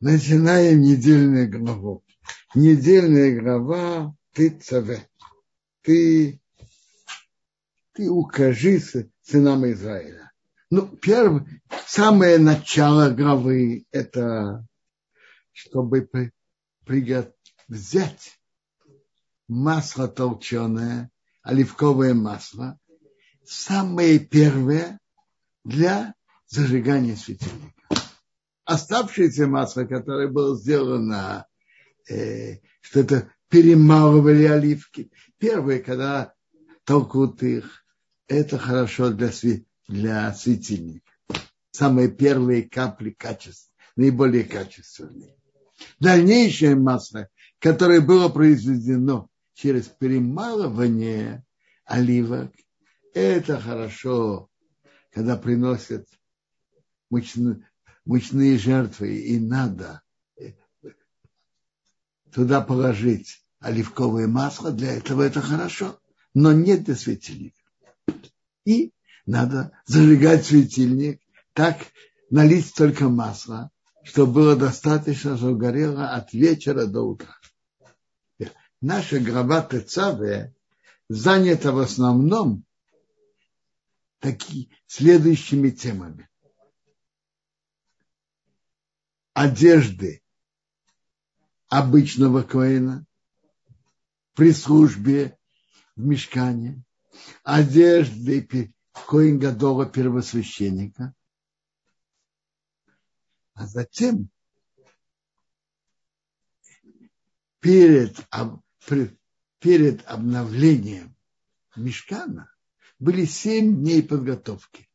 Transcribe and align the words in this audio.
Начинаем 0.00 0.80
недельную 0.82 1.50
главу. 1.50 2.04
Недельная 2.54 3.40
глава 3.40 4.14
ты 4.32 4.50
цаве. 4.50 5.08
Ты, 5.82 6.40
ты 7.92 8.10
укажи 8.10 8.80
сынам 9.22 9.70
Израиля. 9.70 10.32
Ну, 10.70 10.86
первое, 10.88 11.62
самое 11.86 12.38
начало 12.38 13.10
главы 13.10 13.86
это 13.90 14.66
чтобы 15.56 16.02
при, 16.02 16.32
при, 16.84 17.32
взять 17.66 18.38
масло 19.48 20.06
толченое, 20.06 21.10
оливковое 21.42 22.12
масло, 22.12 22.78
самое 23.46 24.18
первое 24.18 25.00
для 25.64 26.14
зажигания 26.46 27.16
светильника 27.16 27.75
оставшееся 28.66 29.46
масло, 29.46 29.84
которое 29.84 30.28
было 30.28 30.56
сделано, 30.56 31.46
э, 32.10 32.58
что 32.82 33.00
это 33.00 33.32
перемалывали 33.48 34.44
оливки. 34.44 35.10
Первые, 35.38 35.80
когда 35.80 36.34
толкут 36.84 37.42
их, 37.42 37.84
это 38.28 38.58
хорошо 38.58 39.10
для, 39.10 39.30
для 39.88 40.34
светильника. 40.34 41.12
Самые 41.70 42.08
первые 42.08 42.68
капли 42.68 43.10
качества, 43.10 43.72
наиболее 43.94 44.44
качественные. 44.44 45.36
Дальнейшее 46.00 46.74
масло, 46.74 47.28
которое 47.60 48.00
было 48.00 48.28
произведено 48.28 49.28
через 49.54 49.84
перемалывание 49.84 51.44
оливок, 51.84 52.52
это 53.14 53.60
хорошо, 53.60 54.50
когда 55.12 55.36
приносят 55.36 56.08
мучную, 57.10 57.64
мучные 58.06 58.56
жертвы, 58.56 59.18
и 59.18 59.38
надо 59.38 60.00
э, 60.38 60.52
туда 62.32 62.62
положить 62.62 63.44
оливковое 63.60 64.28
масло, 64.28 64.70
для 64.70 64.92
этого 64.92 65.22
это 65.22 65.42
хорошо, 65.42 65.98
но 66.32 66.52
не 66.52 66.76
для 66.76 66.94
светильника. 66.94 67.60
И 68.64 68.92
надо 69.26 69.72
зажигать 69.86 70.46
светильник, 70.46 71.20
так 71.52 71.78
налить 72.30 72.72
только 72.74 73.08
масло, 73.08 73.70
чтобы 74.04 74.32
было 74.32 74.56
достаточно, 74.56 75.36
чтобы 75.36 75.58
горело 75.58 76.10
от 76.10 76.32
вечера 76.32 76.86
до 76.86 77.02
утра. 77.02 77.36
Наша 78.80 79.18
гроба 79.18 79.62
Тецаве 79.68 80.54
занята 81.08 81.72
в 81.72 81.78
основном 81.78 82.64
такими 84.20 84.68
следующими 84.86 85.70
темами 85.70 86.28
одежды 89.36 90.22
обычного 91.68 92.42
коина 92.42 93.04
при 94.32 94.52
службе 94.52 95.38
в 95.94 96.06
мешкане, 96.06 96.82
одежды 97.42 98.40
коин 99.06 99.38
Гадола 99.38 99.84
первосвященника, 99.84 101.14
а 103.52 103.66
затем 103.66 104.30
перед, 107.60 108.16
перед 109.58 110.06
обновлением 110.06 111.14
мешкана 111.76 112.50
были 112.98 113.26
семь 113.26 113.82
дней 113.82 114.02
подготовки. 114.02 114.88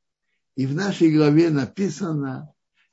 И 0.55 0.65
в 0.65 0.73
нашей 0.73 1.15
главе 1.15 1.51
написано, 1.51 2.51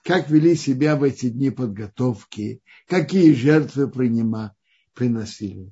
как 0.09 0.31
вели 0.31 0.55
себя 0.55 0.97
в 0.97 1.03
эти 1.03 1.29
дни 1.29 1.51
подготовки, 1.51 2.63
какие 2.87 3.35
жертвы 3.35 3.91
принима, 3.91 4.57
приносили. 4.95 5.71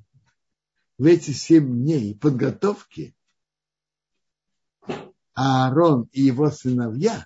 В 0.99 1.05
эти 1.05 1.31
семь 1.31 1.81
дней 1.81 2.15
подготовки 2.15 3.15
Аарон 5.33 6.07
и 6.11 6.21
его 6.21 6.51
сыновья 6.51 7.25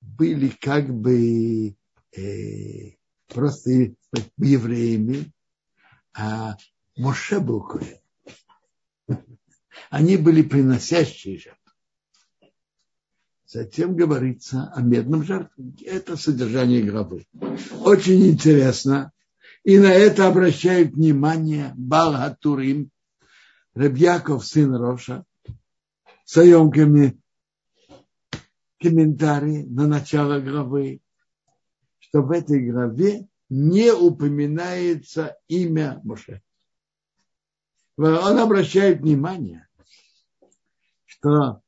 были 0.00 0.48
как 0.48 0.88
бы 0.88 1.76
э, 2.16 2.96
просто 3.26 3.94
евреями, 4.38 5.30
а 6.14 6.56
Моше 6.96 7.38
был 7.40 7.60
коин. 7.66 7.98
Они 9.90 10.16
были 10.16 10.40
приносящие 10.40 11.36
жертвы. 11.38 11.57
Затем 13.50 13.96
говорится 13.96 14.70
о 14.74 14.82
медном 14.82 15.24
жертвеннике. 15.24 15.86
Это 15.86 16.18
содержание 16.18 16.82
гробы. 16.82 17.24
Очень 17.80 18.26
интересно. 18.26 19.10
И 19.64 19.78
на 19.78 19.90
это 19.90 20.28
обращает 20.28 20.92
внимание 20.92 21.72
Балгатурим, 21.74 22.90
Ребьяков, 23.74 24.44
сын 24.44 24.74
Роша, 24.74 25.24
в 26.26 26.30
своем 26.30 26.70
комментарии 28.78 29.62
на 29.62 29.86
начало 29.86 30.40
главы, 30.40 31.00
что 32.00 32.20
в 32.20 32.30
этой 32.32 32.70
главе 32.70 33.28
не 33.48 33.94
упоминается 33.94 35.38
имя 35.48 36.02
Моше. 36.04 36.42
Он 37.96 38.38
обращает 38.38 39.00
внимание, 39.00 39.66
что 41.06 41.62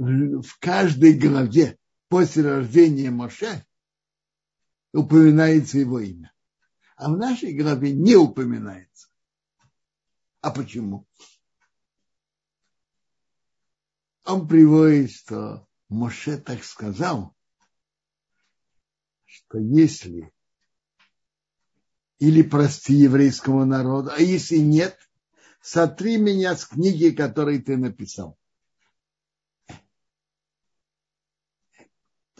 в 0.00 0.58
каждой 0.60 1.12
главе 1.12 1.78
после 2.08 2.42
рождения 2.42 3.10
Моше 3.10 3.66
упоминается 4.94 5.78
его 5.78 6.00
имя. 6.00 6.32
А 6.96 7.10
в 7.10 7.18
нашей 7.18 7.52
главе 7.52 7.92
не 7.92 8.16
упоминается. 8.16 9.08
А 10.40 10.50
почему? 10.50 11.06
Он 14.24 14.48
приводит, 14.48 15.10
что 15.10 15.68
Моше 15.90 16.38
так 16.38 16.64
сказал, 16.64 17.36
что 19.26 19.58
если 19.58 20.32
или 22.18 22.40
прости 22.42 22.94
еврейскому 22.94 23.66
народу, 23.66 24.10
а 24.16 24.20
если 24.20 24.56
нет, 24.56 24.98
сотри 25.60 26.16
меня 26.16 26.56
с 26.56 26.64
книги, 26.64 27.10
которой 27.10 27.60
ты 27.60 27.76
написал. 27.76 28.39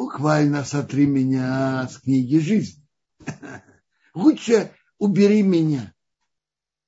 Буквально 0.00 0.64
сотри 0.64 1.04
меня 1.04 1.86
с 1.86 1.98
книги 1.98 2.38
жизни. 2.38 2.82
Лучше 4.14 4.74
убери 4.96 5.42
меня, 5.42 5.94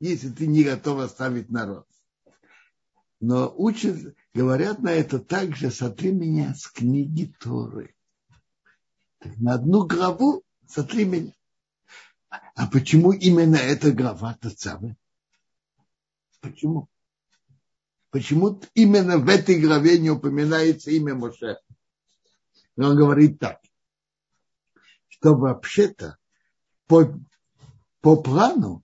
если 0.00 0.30
ты 0.30 0.46
не 0.46 0.64
готов 0.64 1.00
оставить 1.00 1.50
народ. 1.50 1.86
Но 3.20 3.52
учат, 3.54 4.16
говорят 4.32 4.78
на 4.78 4.92
это 4.92 5.18
также, 5.18 5.70
сотри 5.70 6.10
меня 6.10 6.54
с 6.54 6.66
книги 6.68 7.34
Торы. 7.38 7.94
На 9.36 9.54
одну 9.56 9.86
главу 9.86 10.42
сотри 10.66 11.04
меня. 11.04 11.34
А 12.54 12.66
почему 12.66 13.12
именно 13.12 13.56
эта 13.56 13.92
глава 13.92 14.38
Тацавы? 14.40 14.96
Почему? 16.40 16.88
Почему 18.08 18.58
именно 18.72 19.18
в 19.18 19.28
этой 19.28 19.60
главе 19.60 19.98
не 19.98 20.08
упоминается 20.08 20.90
имя 20.90 21.14
Моше? 21.14 21.58
Но 22.77 22.91
он 22.91 22.97
говорит 22.97 23.38
так, 23.38 23.60
что 25.09 25.34
вообще-то 25.34 26.16
по, 26.87 27.12
по 28.00 28.16
плану 28.16 28.83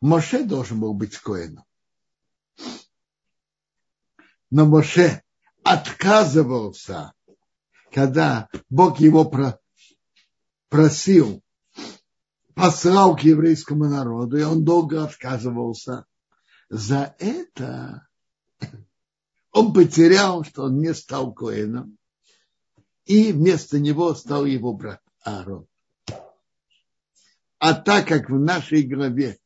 Моше 0.00 0.44
должен 0.44 0.80
был 0.80 0.94
быть 0.94 1.16
Коэном. 1.16 1.64
Но 4.50 4.66
Моше 4.66 5.22
отказывался, 5.64 7.12
когда 7.90 8.48
Бог 8.68 9.00
его 9.00 9.24
про, 9.24 9.58
просил, 10.68 11.42
послал 12.54 13.16
к 13.16 13.20
еврейскому 13.20 13.86
народу, 13.86 14.36
и 14.36 14.42
он 14.42 14.64
долго 14.64 15.04
отказывался. 15.04 16.06
За 16.68 17.14
это 17.18 18.06
он 19.50 19.72
потерял, 19.72 20.44
что 20.44 20.64
он 20.64 20.78
не 20.78 20.92
стал 20.94 21.32
Коэном 21.32 21.98
и 23.06 23.32
вместо 23.32 23.78
него 23.78 24.14
стал 24.14 24.44
его 24.44 24.72
брат 24.74 25.00
Аарон. 25.22 25.66
А 27.58 27.72
так 27.72 28.08
как 28.08 28.28
в 28.28 28.38
нашей 28.38 28.82
главе 28.82 29.38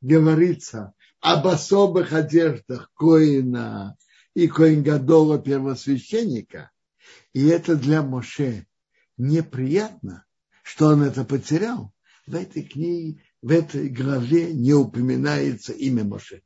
говорится 0.00 0.92
об 1.20 1.46
особых 1.46 2.12
одеждах 2.12 2.92
Коина 2.94 3.96
и 4.34 4.46
Коингадола 4.46 5.38
первосвященника, 5.38 6.70
и 7.32 7.46
это 7.46 7.76
для 7.76 8.02
Моше 8.02 8.66
неприятно, 9.16 10.24
что 10.62 10.88
он 10.88 11.02
это 11.02 11.24
потерял, 11.24 11.92
в 12.26 12.34
этой 12.34 12.62
книге, 12.62 13.22
в 13.42 13.50
этой 13.50 13.88
главе 13.88 14.52
не 14.52 14.72
упоминается 14.72 15.72
имя 15.72 16.04
Моше. 16.04 16.42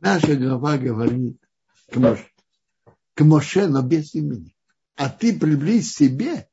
Наша 0.00 0.36
глава 0.36 0.78
говорит, 0.78 1.40
к, 1.90 1.96
Моше, 1.96 2.30
к 3.14 3.24
Моше, 3.24 3.66
но 3.66 3.82
без 3.82 4.14
имени. 4.14 4.54
А 4.96 5.08
ты 5.08 5.38
приблизь 5.38 5.92
себе, 5.92 6.48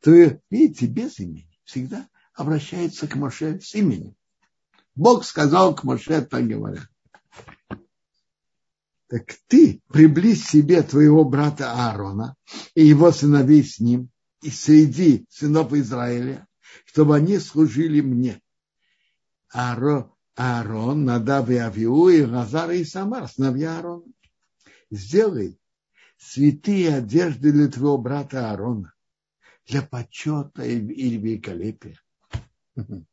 то, 0.00 0.10
видите, 0.50 0.86
без 0.86 1.18
имени 1.18 1.48
всегда 1.64 2.08
обращается 2.34 3.06
к 3.06 3.16
Моше 3.16 3.60
с 3.60 3.74
именем. 3.74 4.14
Бог 4.94 5.24
сказал 5.24 5.74
к 5.74 5.84
Моше, 5.84 6.22
так 6.22 6.46
говорят. 6.46 6.86
Так 9.08 9.34
ты 9.46 9.82
приблизь 9.88 10.44
себе 10.44 10.82
твоего 10.82 11.24
брата 11.24 11.72
Аарона 11.72 12.34
и 12.74 12.86
его 12.86 13.12
сыновей 13.12 13.62
с 13.62 13.78
ним, 13.78 14.10
и 14.42 14.50
среди 14.50 15.26
сынов 15.28 15.72
Израиля, 15.74 16.46
чтобы 16.86 17.16
они 17.16 17.38
служили 17.38 18.00
мне. 18.00 18.40
Аарон, 19.50 20.10
Аарон 20.34 21.04
Надав 21.04 21.50
и 21.50 21.56
Авиу, 21.56 22.08
и 22.08 22.24
Назар 22.24 22.70
и 22.70 22.84
Самар, 22.84 23.28
сыновья 23.28 23.76
Аарона. 23.76 24.11
Сделай 24.92 25.58
святые 26.18 26.94
одежды 26.96 27.50
для 27.50 27.68
твоего 27.68 27.96
брата 27.96 28.50
Аарона, 28.50 28.92
для 29.66 29.80
почета 29.80 30.64
или 30.64 31.16
великолепия. 31.16 31.98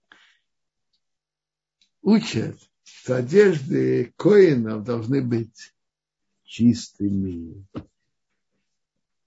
Учат, 2.02 2.60
что 2.84 3.16
одежды 3.16 4.14
коинов 4.18 4.84
должны 4.84 5.22
быть 5.22 5.74
чистыми. 6.44 7.66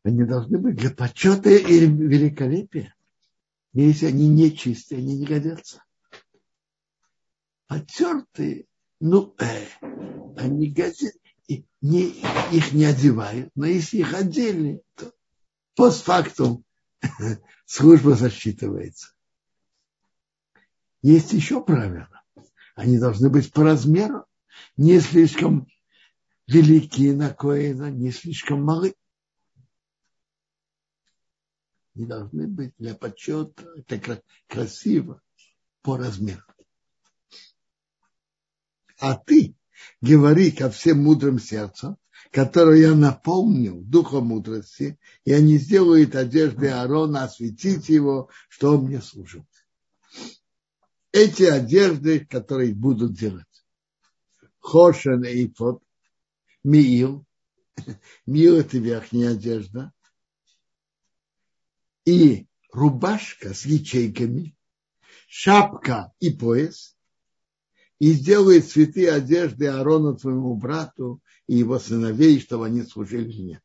Они 0.02 0.25
должны 0.25 0.58
быть 0.58 0.76
для 0.76 0.90
почета 0.90 1.49
или 1.49 1.87
великолепия. 1.87 2.94
Если 3.72 4.04
они 4.04 4.28
не 4.28 4.54
чистые, 4.54 4.99
они 4.99 5.20
не 5.20 5.25
годятся. 5.25 5.82
Потертые, 7.66 8.66
ну, 9.00 9.34
э, 9.38 9.64
они 10.37 10.69
годятся, 10.69 11.22
не, 11.49 12.15
их 12.53 12.73
не 12.73 12.85
одевают, 12.85 13.50
но 13.55 13.67
если 13.67 13.99
их 13.99 14.15
одели, 14.15 14.83
то 14.94 15.12
постфактум 15.75 16.65
служба 17.67 18.15
засчитывается. 18.15 19.12
Есть 21.03 21.33
еще 21.33 21.62
правила. 21.62 22.23
Они 22.75 22.99
должны 22.99 23.29
быть 23.29 23.53
по 23.53 23.65
размеру, 23.65 24.25
не 24.77 25.00
слишком 25.00 25.67
великие 26.47 27.15
на 27.15 27.31
Коэна, 27.31 27.91
не 27.91 28.12
слишком 28.12 28.65
малы. 28.65 28.95
Не 31.95 32.06
должны 32.06 32.47
быть 32.47 32.75
для 32.79 32.95
почета, 32.95 33.67
это 33.77 34.23
красиво, 34.47 35.21
по 35.83 35.99
размеру. 35.99 36.43
А 38.99 39.17
ты 39.17 39.55
говори 40.00 40.50
ко 40.50 40.70
всем 40.70 41.02
мудрым 41.02 41.38
сердцем, 41.38 41.96
которое 42.31 42.81
я 42.81 42.94
наполнил 42.94 43.81
духом 43.82 44.26
мудрости, 44.26 44.99
и 45.25 45.32
они 45.32 45.58
сделают 45.58 46.14
одежды 46.14 46.69
Аарона, 46.69 47.25
осветить 47.25 47.88
его, 47.88 48.31
что 48.49 48.76
он 48.76 48.87
мне 48.87 49.00
служит. 49.00 49.44
Эти 51.12 51.43
одежды, 51.43 52.20
которые 52.25 52.75
будут 52.75 53.12
делать. 53.12 53.46
Хошен 54.61 55.25
и 55.25 55.52
Фот, 55.52 55.82
Миил. 56.64 57.26
Миил– 58.26 58.56
это 58.58 58.78
верхняя 58.78 59.32
одежда. 59.32 59.93
И 62.05 62.46
рубашка 62.73 63.52
с 63.55 63.67
ячейками, 63.67 64.56
шапка 65.28 66.12
и 66.19 66.31
пояс. 66.31 66.96
И 68.02 68.14
сделает 68.14 68.69
цветы 68.69 69.08
одежды 69.08 69.69
Аарона 69.69 70.16
твоему 70.16 70.56
брату 70.56 71.22
и 71.46 71.54
его 71.54 71.78
сыновей, 71.78 72.40
чтобы 72.40 72.66
они 72.66 72.82
служили 72.82 73.28
мне. 73.28 73.62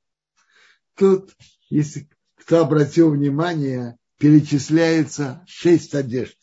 Тут, 0.93 1.35
если 1.71 2.07
кто 2.35 2.59
обратил 2.59 3.09
внимание, 3.09 3.97
перечисляется 4.19 5.43
шесть 5.47 5.95
одежд. 5.95 6.37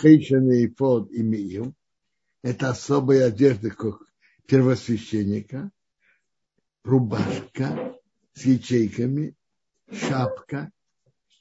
Хейшаны 0.00 0.62
и 0.62 0.68
под 0.68 1.10
и 1.10 1.24
Миил. 1.24 1.74
Это 2.42 2.70
особые 2.70 3.24
одежды 3.24 3.72
первосвященника, 4.46 5.72
рубашка 6.84 7.96
с 8.32 8.44
ячейками, 8.44 9.34
шапка 9.90 10.70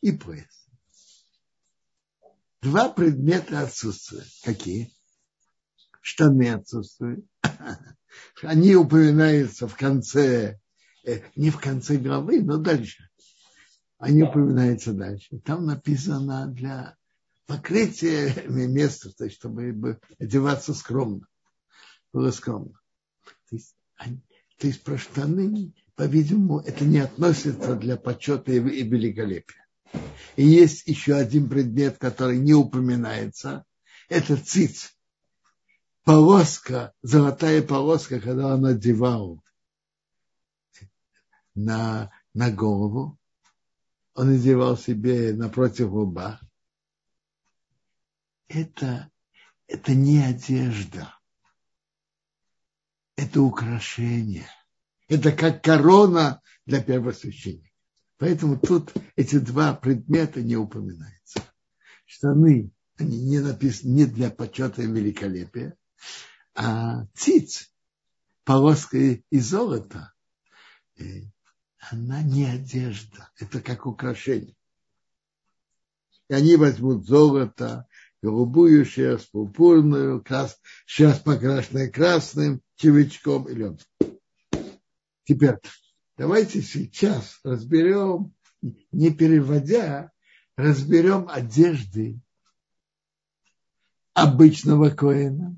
и 0.01 0.11
пояс. 0.11 0.67
Два 2.63 2.89
предмета 2.89 3.61
отсутствуют. 3.61 4.25
Какие? 4.43 4.94
Штаны 6.05 6.51
отсутствуют. 6.51 7.25
Они 8.43 8.75
упоминаются 8.75 9.67
в 9.67 9.75
конце, 9.75 10.59
э, 11.03 11.21
не 11.35 11.49
в 11.49 11.59
конце 11.59 11.97
главы, 11.97 12.43
но 12.43 12.57
дальше. 12.57 13.09
Они 13.97 14.21
упоминаются 14.21 14.93
дальше. 14.93 15.39
Там 15.39 15.65
написано 15.65 16.45
для 16.45 16.95
покрытия 17.47 18.35
места, 18.47 19.09
то 19.17 19.23
есть, 19.23 19.37
чтобы 19.37 19.99
одеваться 20.19 20.75
скромно. 20.75 21.25
Было 22.13 22.29
скромно. 22.29 22.79
То 23.49 23.55
есть, 23.55 23.75
то 23.97 24.67
есть 24.67 24.83
про 24.83 24.99
штаны, 24.99 25.73
по-видимому, 25.95 26.59
это 26.59 26.85
не 26.85 26.99
относится 26.99 27.75
для 27.75 27.97
почета 27.97 28.51
и 28.51 28.59
великолепия. 28.59 29.65
И 30.35 30.45
есть 30.45 30.85
еще 30.85 31.15
один 31.15 31.49
предмет, 31.49 31.97
который 31.97 32.37
не 32.37 32.53
упоминается. 32.53 33.65
Это 34.07 34.37
циц. 34.37 34.94
Полоска, 36.05 36.93
золотая 37.01 37.61
полоска, 37.61 38.21
когда 38.21 38.53
он 38.53 38.61
надевал 38.61 39.43
на, 41.53 42.09
на 42.33 42.51
голову, 42.51 43.19
он 44.13 44.29
надевал 44.29 44.77
себе 44.77 45.33
напротив 45.33 45.91
лба. 45.91 46.39
Это, 48.47 49.11
это 49.67 49.93
не 49.93 50.19
одежда 50.19 51.15
это 53.15 53.41
украшение. 53.41 54.47
Это 55.07 55.31
как 55.31 55.63
корона 55.63 56.41
для 56.65 56.81
первосвященника. 56.81 57.69
Поэтому 58.17 58.57
тут 58.57 58.93
эти 59.15 59.39
два 59.39 59.73
предмета 59.73 60.41
не 60.41 60.55
упоминаются. 60.55 61.43
Штаны, 62.05 62.71
они 62.97 63.21
не 63.25 63.39
написаны 63.39 63.91
не 63.91 64.05
для 64.05 64.31
почета 64.31 64.81
и 64.81 64.87
великолепия, 64.87 65.77
а 66.55 67.05
циц, 67.13 67.71
полоска 68.43 68.97
из 68.97 69.49
золота, 69.49 70.13
э, 70.97 71.23
она 71.79 72.21
не 72.21 72.45
одежда, 72.45 73.29
это 73.37 73.61
как 73.61 73.85
украшение. 73.85 74.55
И 76.29 76.33
они 76.33 76.55
возьмут 76.55 77.05
золото, 77.05 77.87
голубую 78.21 78.85
шерсть, 78.85 79.29
пурпурную, 79.31 80.23
крас, 80.23 80.59
шерсть 80.85 81.23
покрашенная 81.23 81.91
красным, 81.91 82.61
червячком 82.75 83.47
и 83.47 83.53
лед. 83.53 83.87
Теперь 85.25 85.57
давайте 86.17 86.61
сейчас 86.61 87.39
разберем, 87.43 88.33
не 88.91 89.11
переводя, 89.11 90.11
разберем 90.55 91.27
одежды 91.29 92.19
обычного 94.13 94.89
коина 94.89 95.57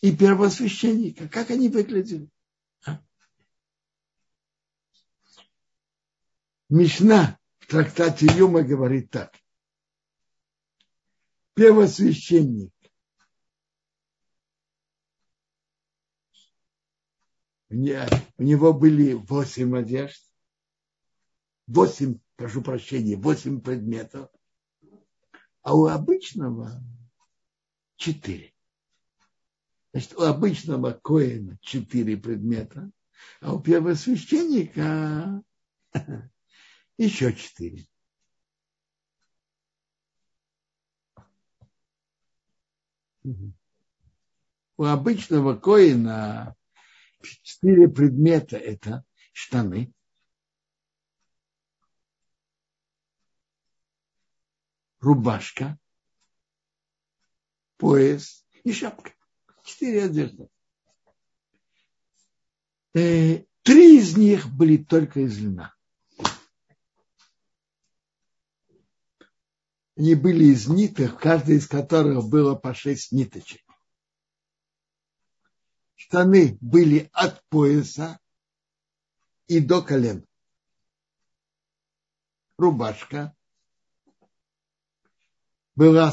и 0.00 0.14
первосвященника, 0.14 1.28
как 1.28 1.50
они 1.50 1.68
выглядели. 1.68 2.28
А? 2.86 3.00
Мишна 6.68 7.38
в 7.58 7.66
трактате 7.66 8.26
Юма 8.36 8.62
говорит 8.62 9.10
так. 9.10 9.34
Первосвященник 11.54 12.72
у 17.70 18.42
него 18.42 18.72
были 18.72 19.12
восемь 19.12 19.76
одежд, 19.78 20.20
восемь, 21.68 22.18
прошу 22.34 22.62
прощения, 22.62 23.16
восемь 23.16 23.60
предметов, 23.60 24.28
а 25.62 25.76
у 25.76 25.86
обычного 25.86 26.82
четыре. 27.96 28.52
Значит, 29.92 30.14
у 30.14 30.22
обычного 30.22 30.92
коина 30.92 31.58
четыре 31.62 32.16
предмета, 32.16 32.90
а 33.40 33.54
у 33.54 33.60
первосвященника 33.60 35.42
еще 36.96 37.34
четыре. 37.34 37.86
У 43.24 44.84
обычного 44.84 45.56
коина 45.56 46.56
четыре 47.42 47.88
предмета 47.88 48.56
это 48.56 49.04
штаны, 49.32 49.92
рубашка, 55.00 55.78
пояс 57.76 58.46
и 58.62 58.72
шапка. 58.72 59.12
Четыре 59.70 60.04
одежды. 60.04 60.48
Э, 62.94 63.44
Три 63.62 63.98
из 63.98 64.16
них 64.16 64.48
были 64.48 64.78
только 64.78 65.20
из 65.20 65.38
льна. 65.38 65.74
Они 69.96 70.14
были 70.14 70.44
из 70.44 70.66
ниток, 70.66 71.20
каждый 71.20 71.56
из 71.56 71.68
которых 71.68 72.28
было 72.28 72.54
по 72.54 72.72
шесть 72.72 73.12
ниточек. 73.12 73.60
Штаны 75.94 76.56
были 76.62 77.10
от 77.12 77.44
пояса 77.48 78.18
и 79.46 79.60
до 79.60 79.82
колен. 79.82 80.26
Рубашка 82.56 83.36
была, 85.76 86.12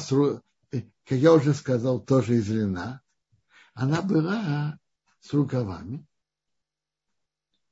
как 0.70 1.18
я 1.18 1.34
уже 1.34 1.54
сказал, 1.54 2.02
тоже 2.02 2.36
из 2.36 2.50
льна. 2.50 3.02
Она 3.78 4.02
была 4.02 4.80
с 5.20 5.32
рукавами. 5.34 6.04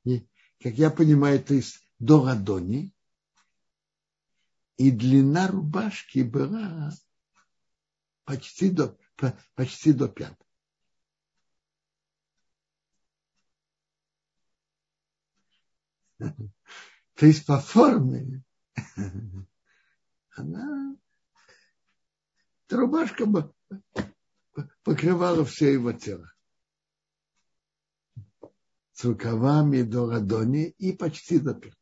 И, 0.04 0.24
как 0.60 0.74
я 0.74 0.88
понимаю, 0.88 1.42
то 1.42 1.52
есть 1.52 1.80
до 1.98 2.20
ладони. 2.20 2.94
И 4.76 4.92
длина 4.92 5.48
рубашки 5.48 6.20
была 6.20 6.92
почти 8.22 8.70
до, 8.70 8.96
почти 9.56 9.92
до 9.92 10.08
пят. 10.08 10.40
То 16.18 17.26
есть 17.26 17.44
по 17.46 17.58
форме 17.58 18.44
она 20.36 20.96
эта 22.66 22.76
рубашка 22.76 23.26
покрывала 24.82 25.44
все 25.44 25.72
его 25.72 25.92
тело. 25.92 26.32
С 28.92 29.04
рукавами 29.04 29.82
до 29.82 30.02
ладони 30.02 30.68
и 30.78 30.92
почти 30.92 31.38
до 31.38 31.54
пят. 31.54 31.76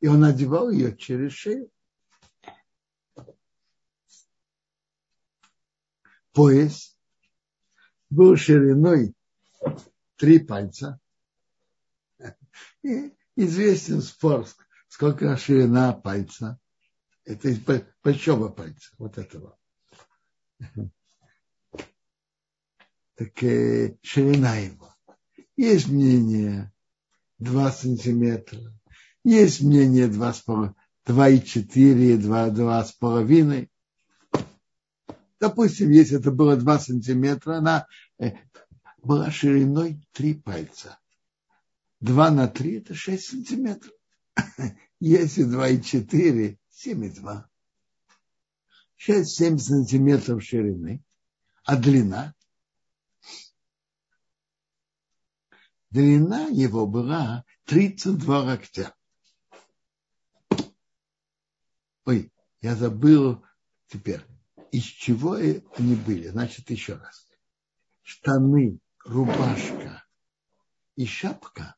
И 0.00 0.08
он 0.08 0.24
одевал 0.24 0.70
ее 0.70 0.96
через 0.96 1.32
шею. 1.32 1.70
Пояс 6.32 6.96
был 8.08 8.36
шириной 8.36 9.14
три 10.16 10.38
пальца. 10.38 11.00
И 12.82 13.14
известен 13.36 14.02
спор, 14.02 14.46
сколько 14.88 15.36
ширина 15.36 15.92
пальца. 15.92 16.58
Это 17.24 17.48
из 17.48 17.60
большого 18.02 18.48
пальца, 18.48 18.90
вот 18.98 19.18
этого. 19.18 19.58
Так 23.20 23.42
э, 23.42 23.98
ширина 24.00 24.56
его. 24.56 24.96
Есть 25.54 25.88
мнение 25.88 26.72
2 27.38 27.70
сантиметра, 27.70 28.72
есть 29.24 29.60
мнение 29.60 30.06
2,4, 30.06 32.16
2, 32.16 32.48
2,5. 32.48 33.68
Допустим, 35.38 35.90
если 35.90 36.18
это 36.18 36.30
было 36.30 36.56
2 36.56 36.78
сантиметра, 36.78 37.58
она 37.58 37.86
э, 38.18 38.30
была 39.02 39.30
шириной 39.30 40.00
3 40.12 40.34
пальца. 40.36 40.98
2 42.00 42.30
на 42.30 42.48
3 42.48 42.78
это 42.78 42.94
6 42.94 43.22
сантиметров. 43.22 43.92
Если 44.98 45.44
2,4, 45.44 46.56
7,2. 46.72 47.44
6-7 49.06 49.58
сантиметров 49.58 50.42
ширины, 50.42 51.04
а 51.64 51.76
длина? 51.76 52.34
Длина 55.90 56.46
его 56.46 56.86
была 56.86 57.44
32 57.64 58.42
локтя. 58.42 58.94
Ой, 62.04 62.32
я 62.60 62.76
забыл 62.76 63.44
теперь, 63.88 64.20
из 64.70 64.84
чего 64.84 65.32
они 65.32 65.96
были. 65.96 66.28
Значит, 66.28 66.70
еще 66.70 66.94
раз. 66.94 67.26
Штаны, 68.02 68.78
рубашка 69.04 70.04
и 70.94 71.06
шапка 71.06 71.76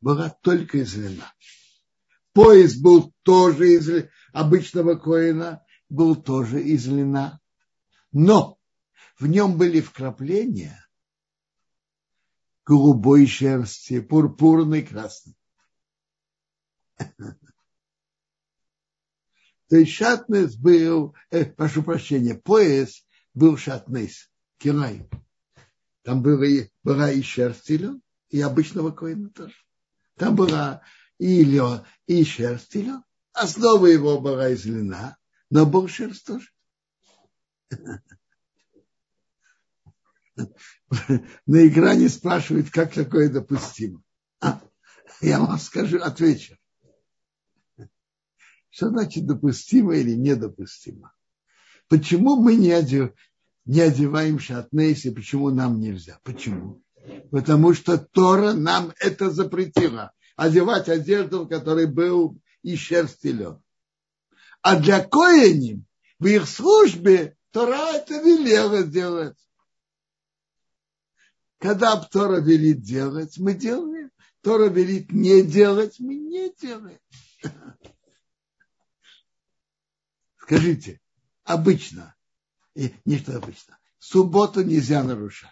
была 0.00 0.30
только 0.30 0.78
из 0.78 0.96
льна. 0.96 1.32
Пояс 2.32 2.76
был 2.76 3.14
тоже 3.22 3.74
из 3.74 4.08
обычного 4.32 4.96
коина, 4.96 5.64
был 5.88 6.16
тоже 6.16 6.62
из 6.62 6.86
льна. 6.88 7.40
Но 8.10 8.58
в 9.18 9.26
нем 9.26 9.56
были 9.56 9.80
вкрапления 9.80 10.87
голубой 12.68 13.26
шерсти, 13.26 13.98
пурпурной, 13.98 14.82
красной. 14.82 15.34
То 19.68 19.76
есть 19.76 19.92
шатнес 19.92 20.54
был, 20.54 21.14
э, 21.30 21.46
прошу 21.46 21.82
прощения, 21.82 22.34
пояс 22.34 23.06
был 23.32 23.56
шатнес, 23.56 24.30
кирай. 24.58 25.08
Там 26.02 26.20
было, 26.22 26.44
была 26.82 27.10
и 27.10 27.22
шерсть 27.22 27.70
и 27.70 28.40
обычного 28.42 28.90
коина 28.90 29.30
тоже. 29.30 29.54
Там 30.16 30.36
была 30.36 30.82
и 31.16 31.44
лед, 31.44 31.84
и 32.06 32.22
шерсть, 32.22 32.76
и 32.76 32.82
лед. 32.82 33.00
Основа 33.32 33.86
его 33.86 34.20
была 34.20 34.50
из 34.50 34.66
льна, 34.66 35.16
но 35.48 35.64
был 35.64 35.88
шерсть 35.88 36.26
тоже. 36.26 36.50
На 41.46 41.68
экране 41.68 42.08
спрашивают, 42.08 42.70
как 42.70 42.92
такое 42.92 43.28
допустимо. 43.28 44.02
А, 44.40 44.60
я 45.20 45.40
вам 45.40 45.58
скажу, 45.58 45.98
отвечу. 45.98 46.56
Что 48.70 48.90
значит 48.90 49.26
допустимо 49.26 49.96
или 49.96 50.14
недопустимо? 50.14 51.12
Почему 51.88 52.36
мы 52.36 52.54
не, 52.54 52.70
одев, 52.70 53.12
не 53.64 53.80
одеваем 53.80 54.38
шатнейс 54.38 55.04
и 55.04 55.10
почему 55.10 55.50
нам 55.50 55.80
нельзя? 55.80 56.20
Почему? 56.22 56.82
Потому 57.30 57.74
что 57.74 57.98
Тора 57.98 58.52
нам 58.52 58.92
это 59.00 59.30
запретила. 59.30 60.12
Одевать 60.36 60.88
одежду, 60.88 61.44
в 61.44 61.48
которой 61.48 61.86
был 61.86 62.38
и 62.62 62.76
шерсть 62.76 63.24
и 63.24 63.32
лед. 63.32 63.58
А 64.62 64.78
для 64.78 65.04
коиним 65.04 65.86
в 66.18 66.26
их 66.26 66.46
службе 66.46 67.36
Тора 67.50 67.94
это 67.94 68.14
велела 68.20 68.84
делать. 68.84 69.36
Когда 71.58 71.96
Тора 71.96 72.40
велит 72.40 72.82
делать, 72.82 73.36
мы 73.38 73.54
делаем. 73.54 74.10
Тора 74.42 74.68
велит 74.68 75.12
не 75.12 75.42
делать, 75.42 75.98
мы 75.98 76.14
не 76.14 76.54
делаем. 76.54 77.00
Скажите, 80.38 81.00
обычно, 81.44 82.14
и 82.74 82.94
не 83.04 83.18
что 83.18 83.36
обычно, 83.36 83.78
субботу 83.98 84.62
нельзя 84.62 85.02
нарушать. 85.02 85.50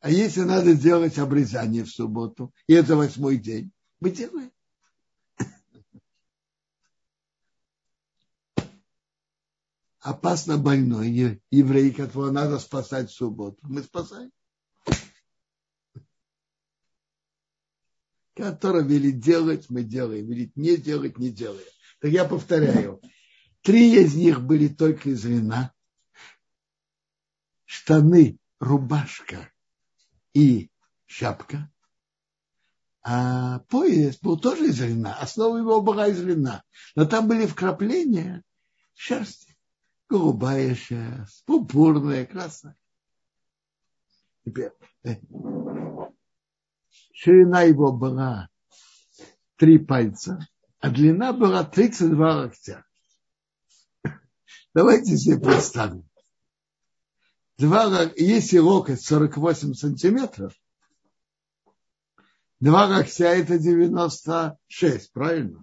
А 0.00 0.10
если 0.10 0.40
надо 0.40 0.72
сделать 0.72 1.16
обрезание 1.18 1.84
в 1.84 1.90
субботу, 1.90 2.52
и 2.66 2.74
это 2.74 2.96
восьмой 2.96 3.36
день, 3.38 3.72
мы 4.00 4.10
делаем. 4.10 4.50
Опасно 10.02 10.58
больной 10.58 11.40
еврей, 11.52 11.92
которого 11.92 12.32
надо 12.32 12.58
спасать 12.58 13.08
в 13.08 13.14
субботу. 13.14 13.58
Мы 13.62 13.84
спасаем. 13.84 14.32
Который 18.34 18.84
велит 18.84 19.20
делать, 19.20 19.70
мы 19.70 19.84
делаем. 19.84 20.26
Велит 20.26 20.56
не 20.56 20.76
делать, 20.76 21.18
не 21.18 21.30
делаем. 21.30 21.68
Так 22.00 22.10
я 22.10 22.24
повторяю. 22.24 23.00
Три 23.60 23.94
из 24.02 24.16
них 24.16 24.42
были 24.42 24.66
только 24.66 25.10
из 25.10 25.24
льна. 25.24 25.72
Штаны, 27.64 28.38
рубашка 28.58 29.52
и 30.34 30.68
шапка. 31.06 31.70
А 33.02 33.60
пояс 33.68 34.18
был 34.18 34.36
тоже 34.36 34.66
из 34.66 34.80
льна. 34.80 35.14
Основа 35.14 35.58
его 35.58 35.80
была 35.80 36.08
из 36.08 36.20
льна. 36.20 36.64
Но 36.96 37.04
там 37.04 37.28
были 37.28 37.46
вкрапления 37.46 38.42
шерсти. 38.94 39.51
Голубая 40.12 40.74
шерсть, 40.74 41.42
пурпурная, 41.46 42.26
красная. 42.26 42.76
Теперь, 44.44 44.72
э, 45.04 45.14
ширина 47.14 47.62
его 47.62 47.94
была 47.94 48.50
три 49.56 49.78
пальца, 49.78 50.46
а 50.80 50.90
длина 50.90 51.32
была 51.32 51.64
32 51.64 52.36
локтя. 52.36 52.84
Давайте 54.74 55.16
себе 55.16 55.40
представим 55.40 56.06
два, 57.56 58.12
если 58.14 58.58
локоть 58.58 59.02
48 59.02 59.72
сантиметров, 59.72 60.52
два 62.60 62.86
локтя 62.86 63.28
это 63.28 63.58
96, 63.58 65.10
правильно? 65.14 65.62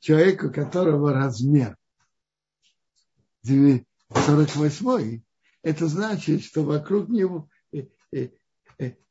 Человеку, 0.00 0.48
у 0.48 0.52
которого 0.52 1.12
размер 1.12 1.76
48, 3.44 5.22
это 5.62 5.86
значит, 5.86 6.42
что 6.42 6.64
вокруг 6.64 7.08
него 7.08 7.48
э, 7.72 7.86
э, 8.12 8.30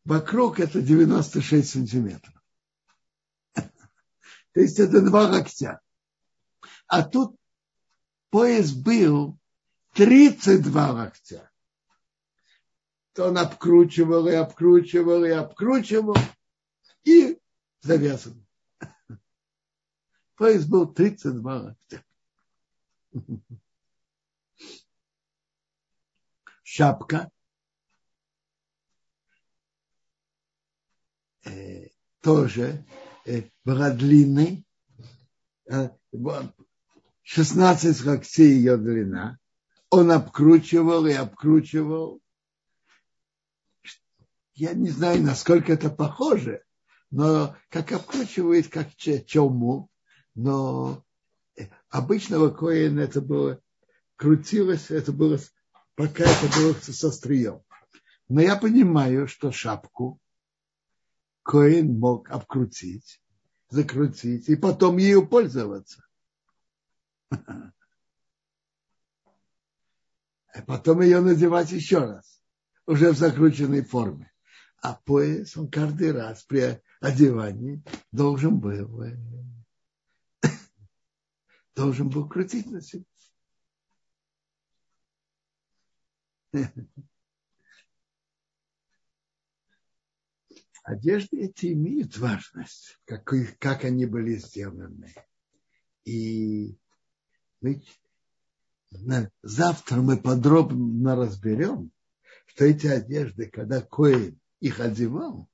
вокруг 0.06 0.60
это 0.60 0.82
96 0.82 1.70
сантиметров. 1.70 2.34
То 3.54 3.64
есть 4.56 4.80
это 4.80 5.02
два 5.02 5.28
локтя. 5.30 5.80
А 6.88 7.04
тут 7.04 7.36
пояс 8.30 8.72
был 8.72 9.38
32 9.94 10.92
локтя. 10.92 11.50
То 13.14 13.28
он 13.28 13.38
обкручивал 13.38 14.28
и 14.28 14.34
обкручивал 14.34 15.24
и 15.24 15.30
обкручивал 15.30 16.16
и 17.04 17.40
завязывал. 17.82 18.44
Пояс 20.36 20.66
был 20.66 20.92
32 20.92 21.58
локтя. 21.62 22.04
Шапка 26.80 27.30
э, 31.44 31.90
тоже 32.22 32.86
э, 33.26 33.50
была 33.66 33.90
длинной, 33.90 34.64
16 37.24 38.06
локтей 38.06 38.54
ее 38.54 38.78
длина. 38.78 39.40
Он 39.90 40.10
обкручивал 40.10 41.06
и 41.06 41.12
обкручивал. 41.12 42.22
Я 44.54 44.72
не 44.74 44.90
знаю, 44.90 45.22
насколько 45.22 45.74
это 45.74 45.90
похоже, 45.90 46.64
но 47.12 47.58
как 47.68 47.92
обкручивает, 47.92 48.70
как 48.70 48.96
чему. 48.96 49.90
Но 50.34 51.04
обычного 51.90 52.52
коина 52.52 53.02
это 53.02 53.20
было, 53.20 53.60
крутилось, 54.16 54.92
это 54.92 55.12
было, 55.12 55.40
пока 56.00 56.24
это 56.24 56.48
было 56.58 56.74
со 56.76 57.12
стрием. 57.12 57.62
Но 58.30 58.40
я 58.40 58.56
понимаю, 58.56 59.28
что 59.28 59.52
шапку 59.52 60.18
коин 61.44 62.00
мог 62.00 62.30
обкрутить, 62.30 63.22
закрутить 63.68 64.48
и 64.48 64.56
потом 64.56 64.96
ею 64.98 65.28
пользоваться. 65.28 66.06
А 70.52 70.64
потом 70.64 71.02
ее 71.02 71.22
надевать 71.22 71.72
еще 71.72 72.00
раз, 72.00 72.42
уже 72.88 73.12
в 73.12 73.18
закрученной 73.18 73.84
форме. 73.84 74.32
А 74.82 74.96
пояс 74.96 75.56
он 75.56 75.70
каждый 75.70 76.12
раз 76.12 76.44
при 76.44 76.82
одевании 77.00 77.84
должен 78.12 78.60
был, 78.60 79.04
э, 79.04 79.16
должен 81.76 82.10
был 82.10 82.28
крутить 82.28 82.66
на 82.66 82.82
себя. 82.82 83.06
Одежды 90.84 91.42
эти 91.42 91.74
имеют 91.74 92.18
важность, 92.18 93.00
как, 93.06 93.32
как 93.60 93.84
они 93.86 94.06
были 94.06 94.36
сделаны. 94.38 95.14
И 96.06 96.78
мы, 97.62 97.84
завтра 99.44 99.98
мы 99.98 100.18
подробно 100.18 101.16
разберем, 101.16 101.92
что 102.48 102.66
эти 102.66 102.88
одежды, 102.88 103.48
когда 103.48 103.82
Коин 103.82 104.40
их 104.60 104.80
одевал, 104.80 105.48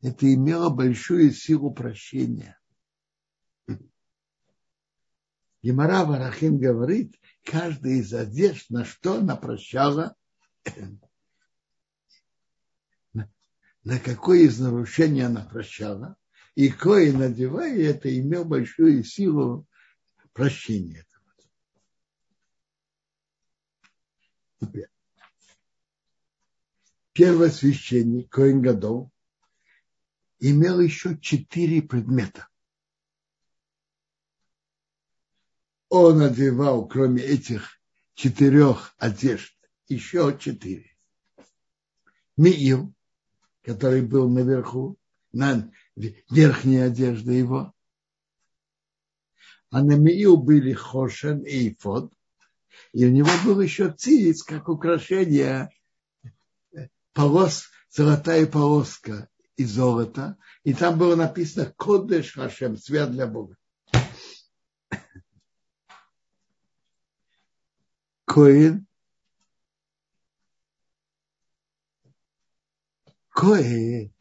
это 0.00 0.32
имело 0.32 0.70
большую 0.70 1.32
силу 1.32 1.72
прощения. 1.72 2.59
Гемара 5.62 6.04
Варахин 6.04 6.58
говорит, 6.58 7.16
каждая 7.44 7.94
из 7.94 8.14
одежд, 8.14 8.70
на 8.70 8.84
что 8.84 9.18
она 9.18 9.36
прощала, 9.36 10.16
на 13.84 13.98
какое 13.98 14.40
из 14.40 14.58
нарушений 14.58 15.22
она 15.22 15.42
прощала, 15.42 16.16
и 16.54 16.68
кое 16.68 17.12
надевая 17.12 17.78
это, 17.78 18.16
имел 18.18 18.44
большую 18.44 19.04
силу 19.04 19.66
прощения 20.32 21.04
Теперь. 24.60 24.88
Первосвященник 27.12 28.30
Коин 28.30 28.60
Гадол 28.60 29.10
имел 30.38 30.80
еще 30.80 31.18
четыре 31.18 31.80
предмета. 31.80 32.49
Он 35.90 36.22
одевал, 36.22 36.86
кроме 36.86 37.20
этих 37.20 37.80
четырех 38.14 38.94
одежд, 38.96 39.52
еще 39.88 40.36
четыре. 40.38 40.96
Миил, 42.36 42.94
который 43.64 44.02
был 44.02 44.28
наверху, 44.28 44.96
на 45.32 45.68
верхней 45.96 46.78
одежде 46.78 47.36
его. 47.36 47.74
А 49.70 49.82
на 49.82 49.96
Миил 49.96 50.36
были 50.36 50.72
Хошен 50.72 51.40
и 51.40 51.70
Ифод. 51.70 52.12
И 52.92 53.04
у 53.04 53.10
него 53.10 53.30
был 53.44 53.60
еще 53.60 53.90
циц, 53.90 54.44
как 54.44 54.68
украшение, 54.68 55.70
полос, 57.12 57.68
золотая 57.90 58.46
полоска 58.46 59.28
из 59.56 59.72
золота. 59.72 60.38
И 60.62 60.72
там 60.72 60.98
было 60.98 61.16
написано 61.16 61.74
Кодеш 61.76 62.34
Хашем, 62.34 62.76
свят 62.76 63.10
для 63.10 63.26
Бога. 63.26 63.56
Коин 68.30 68.86
Коэн 73.30 74.12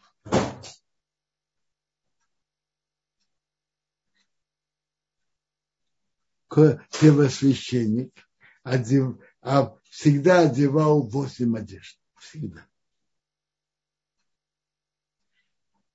первосвященник 6.99 8.11
одев, 8.63 9.19
а 9.43 9.75
всегда 9.91 10.39
одевал 10.39 11.03
восемь 11.03 11.55
одежд. 11.55 11.99
Всегда. 12.17 12.65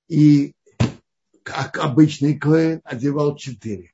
И 0.07 0.53
как 1.43 1.79
обычный 1.79 2.39
Коэн 2.39 2.79
одевал 2.85 3.35
четыре. 3.35 3.93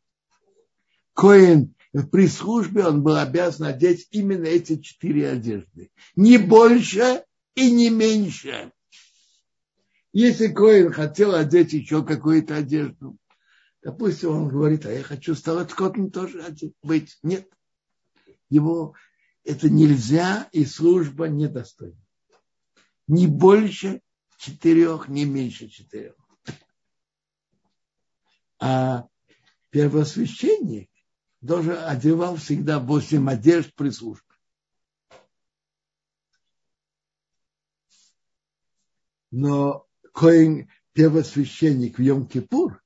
Коэн 1.15 1.73
при 1.91 2.27
службе 2.27 2.85
он 2.85 3.03
был 3.03 3.17
обязан 3.17 3.67
одеть 3.67 4.07
именно 4.11 4.45
эти 4.45 4.77
четыре 4.81 5.29
одежды. 5.29 5.91
Не 6.15 6.37
больше 6.37 7.25
и 7.55 7.69
не 7.69 7.89
меньше. 7.89 8.71
Если 10.13 10.47
Коин 10.47 10.91
хотел 10.91 11.35
одеть 11.35 11.73
еще 11.73 12.03
какую-то 12.03 12.55
одежду, 12.55 13.17
допустим, 13.81 14.31
он 14.31 14.47
говорит, 14.47 14.85
а 14.85 14.91
я 14.91 15.03
хочу 15.03 15.35
стать 15.35 15.73
котом 15.73 16.11
тоже 16.11 16.41
одеть, 16.41 16.75
быть. 16.81 17.17
Нет. 17.23 17.49
Его 18.49 18.95
это 19.43 19.69
нельзя, 19.69 20.49
и 20.51 20.65
служба 20.65 21.27
недостойна. 21.27 21.97
Не 23.07 23.27
больше 23.27 24.01
четырех, 24.37 25.07
не 25.07 25.25
меньше 25.25 25.67
четырех. 25.67 26.15
А 28.59 29.07
первосвященник 29.71 30.90
должен 31.41 31.77
одевал 31.83 32.37
всегда 32.37 32.79
восемь 32.79 33.29
одежд 33.29 33.73
при 33.75 33.89
службе. 33.89 34.23
Но 39.31 39.87
Коин, 40.13 40.69
первосвященник 40.93 41.97
в 41.97 42.01
Йом-Кипур, 42.01 42.79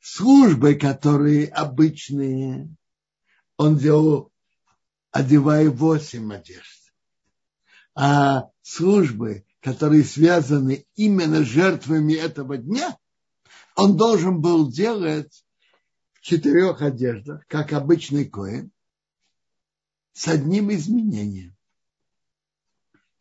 службы, 0.00 0.76
которые 0.76 1.48
обычные, 1.48 2.68
он 3.56 3.76
делал, 3.76 4.32
одевая 5.10 5.68
восемь 5.68 6.32
одежд. 6.32 6.92
А 7.94 8.50
службы, 8.62 9.44
которые 9.60 10.04
связаны 10.04 10.86
именно 10.94 11.42
с 11.42 11.48
жертвами 11.48 12.12
этого 12.12 12.56
дня, 12.56 12.96
он 13.74 13.96
должен 13.96 14.40
был 14.40 14.70
делать 14.70 15.45
четырех 16.26 16.82
одеждах, 16.82 17.46
как 17.46 17.72
обычный 17.72 18.24
коин, 18.24 18.70
с 20.12 20.28
одним 20.28 20.72
изменением 20.72 21.56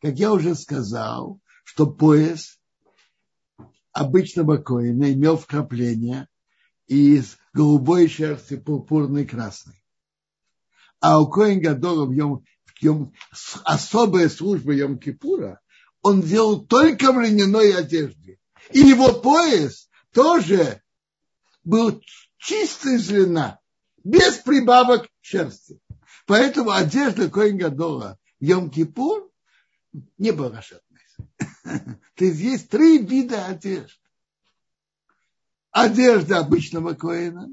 как 0.06 0.20
я 0.20 0.32
уже 0.34 0.54
сказал, 0.54 1.40
что 1.64 1.88
пояс 1.88 2.60
обычного 3.92 4.58
коина 4.58 5.12
имел 5.12 5.36
вкрапление 5.36 6.28
из 6.86 7.38
голубой 7.54 8.08
шерсти, 8.08 8.56
пурпурной 8.56 9.26
красной. 9.26 9.84
А 11.00 11.20
у 11.20 11.28
Коин 11.28 11.60
Гадола 11.60 12.06
в 12.06 12.12
Йом, 12.12 12.46
в 12.66 12.84
Йом, 12.84 13.14
особая 13.64 14.30
служба 14.30 14.74
Йом 14.76 15.00
Кипура 15.00 15.60
он 16.04 16.22
делал 16.22 16.64
только 16.64 17.12
в 17.12 17.20
льняной 17.20 17.74
одежде. 17.74 18.38
И 18.72 18.82
его 18.82 19.12
пояс 19.12 19.90
тоже 20.14 20.84
был 21.64 22.00
чистый 22.38 22.96
из 22.96 23.10
льна, 23.10 23.60
без 24.04 24.38
прибавок 24.38 25.10
шерсти. 25.22 25.80
Поэтому 26.26 26.72
одежда 26.72 27.30
Коин 27.30 27.58
Гадола 27.58 28.18
в 28.40 28.44
Йом 28.44 28.70
Кипур 28.70 29.32
Не 30.18 30.32
было 30.32 30.62
шатнес. 30.62 31.18
То 32.16 32.26
есть 32.26 32.40
есть 32.40 32.70
три 32.70 33.00
вида 33.00 33.46
одежды. 33.46 33.94
Одежда 35.72 36.40
обычного 36.40 36.94
коина, 36.94 37.50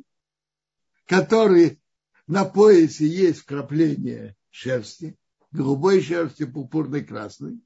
который 1.07 1.81
на 2.29 2.45
поясе 2.45 3.07
есть 3.07 3.41
вкрапление 3.41 4.37
шерсти, 4.51 5.17
голубой 5.51 6.01
шерсти, 6.01 6.45
пурпурной, 6.45 7.05
красной. 7.05 7.61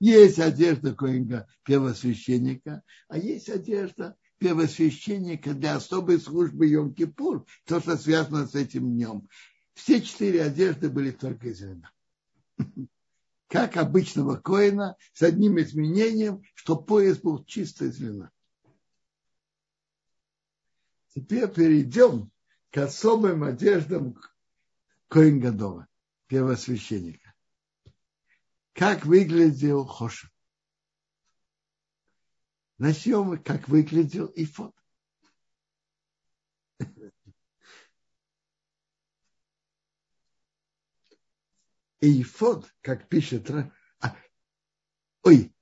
Есть 0.00 0.40
одежда 0.40 0.94
коинга 0.94 1.46
первосвященника, 1.64 2.82
а 3.08 3.16
есть 3.16 3.48
одежда 3.48 4.16
первосвященника 4.38 5.54
для 5.54 5.76
особой 5.76 6.20
службы 6.20 6.70
Йом-Кипур, 6.70 7.46
то, 7.64 7.80
что 7.80 7.96
связано 7.96 8.46
с 8.46 8.54
этим 8.54 8.92
днем. 8.92 9.28
Все 9.74 10.00
четыре 10.00 10.42
одежды 10.42 10.88
были 10.88 11.10
только 11.10 11.48
из 11.48 11.60
вина. 11.60 11.90
Как 13.48 13.76
обычного 13.76 14.36
коина, 14.36 14.96
с 15.12 15.22
одним 15.22 15.60
изменением, 15.60 16.42
что 16.54 16.76
пояс 16.76 17.18
был 17.18 17.44
чисто 17.44 17.86
из 17.86 17.98
вина. 17.98 18.30
Теперь 21.14 21.48
перейдем 21.48 22.30
к 22.70 22.78
особым 22.78 23.44
одеждам 23.44 24.18
Коин 25.08 25.38
Гадола, 25.38 25.86
первосвященника. 26.26 27.34
Как 28.72 29.06
выглядел 29.06 29.86
Хоша? 32.78 32.78
Начнем, 32.78 33.42
как 33.42 33.68
выглядел 33.68 34.32
Ифот. 34.34 34.74
Ифот, 42.00 42.70
как 42.82 43.08
пишет... 43.08 43.50
А, 44.00 44.16
ой, 45.22 45.54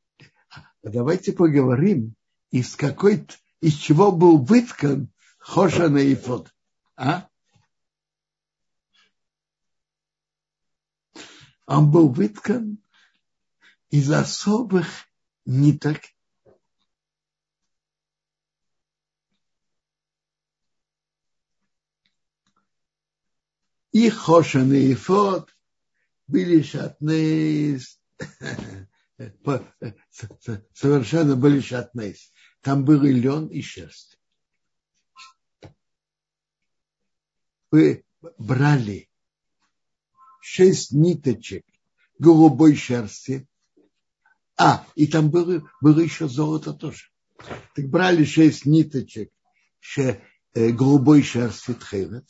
давайте 0.82 1.32
поговорим, 1.32 2.16
из 2.50 2.74
какой 2.74 3.26
из 3.60 3.74
чего 3.74 4.10
был 4.10 4.38
выткан 4.38 5.12
Хоша 5.38 5.88
на 5.88 5.98
Ифот. 5.98 6.52
А? 6.96 7.28
Он 11.66 11.90
был 11.90 12.08
выткан 12.08 12.82
из 13.90 14.10
особых 14.10 14.88
ниток, 15.44 16.00
и 23.92 24.08
Хошан 24.08 24.72
и 24.72 24.92
Ифот 24.94 25.54
были 26.26 26.62
шатные, 26.62 27.78
совершенно 30.72 31.36
были 31.36 31.60
шатные. 31.60 32.16
Там 32.62 32.84
был 32.84 33.04
и 33.04 33.12
лен, 33.12 33.46
и 33.48 33.60
шерсть. 33.60 34.18
Вы 37.70 38.04
брали 38.38 39.10
шесть 40.40 40.92
ниточек 40.92 41.64
голубой 42.18 42.76
шерсти, 42.76 43.46
а, 44.56 44.86
и 44.94 45.06
там 45.06 45.30
было, 45.30 45.68
было 45.80 46.00
еще 46.00 46.28
золото 46.28 46.72
тоже. 46.72 47.06
Так 47.74 47.88
брали 47.88 48.24
шесть 48.24 48.64
ниточек 48.64 49.32
э, 49.96 50.20
голубой 50.70 51.22
шерсти 51.22 51.74
тхевет 51.74 52.28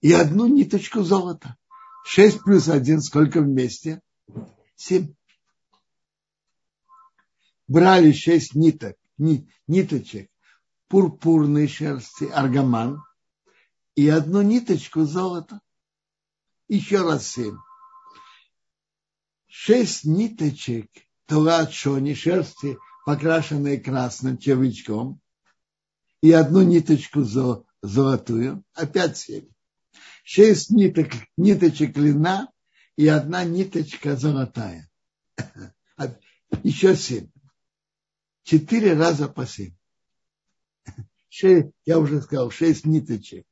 и 0.00 0.12
одну 0.12 0.46
ниточку 0.46 1.02
золота. 1.02 1.56
Шесть 2.04 2.42
плюс 2.42 2.68
один, 2.68 3.00
сколько 3.00 3.40
вместе? 3.40 4.00
Семь. 4.76 5.14
Брали 7.66 8.12
шесть 8.12 8.54
ниток, 8.54 8.96
ни, 9.18 9.50
ниточек 9.66 10.30
пурпурной 10.88 11.66
шерсти, 11.66 12.24
аргаман, 12.24 13.02
и 13.96 14.08
одну 14.08 14.42
ниточку 14.42 15.04
золота. 15.04 15.60
Еще 16.68 17.02
раз 17.02 17.26
семь 17.26 17.56
шесть 19.58 20.04
ниточек 20.04 20.90
Тора 21.26 21.66
Шони, 21.70 22.12
шерсти, 22.12 22.78
покрашенные 23.06 23.80
красным 23.80 24.36
червячком, 24.36 25.18
и 26.20 26.30
одну 26.30 26.62
ниточку 26.62 27.22
золотую, 27.82 28.62
опять 28.74 29.16
семь. 29.16 29.48
Шесть 30.24 30.70
ниток, 30.70 31.12
ниточек 31.36 31.96
льна 31.96 32.48
и 32.96 33.06
одна 33.06 33.44
ниточка 33.44 34.16
золотая. 34.16 34.88
Еще 36.62 36.96
семь. 36.96 37.30
Четыре 38.42 38.94
раза 38.94 39.28
по 39.28 39.46
семь. 39.46 39.74
Шесть, 41.28 41.70
я 41.84 41.98
уже 41.98 42.20
сказал, 42.22 42.50
шесть 42.50 42.86
ниточек 42.86 43.46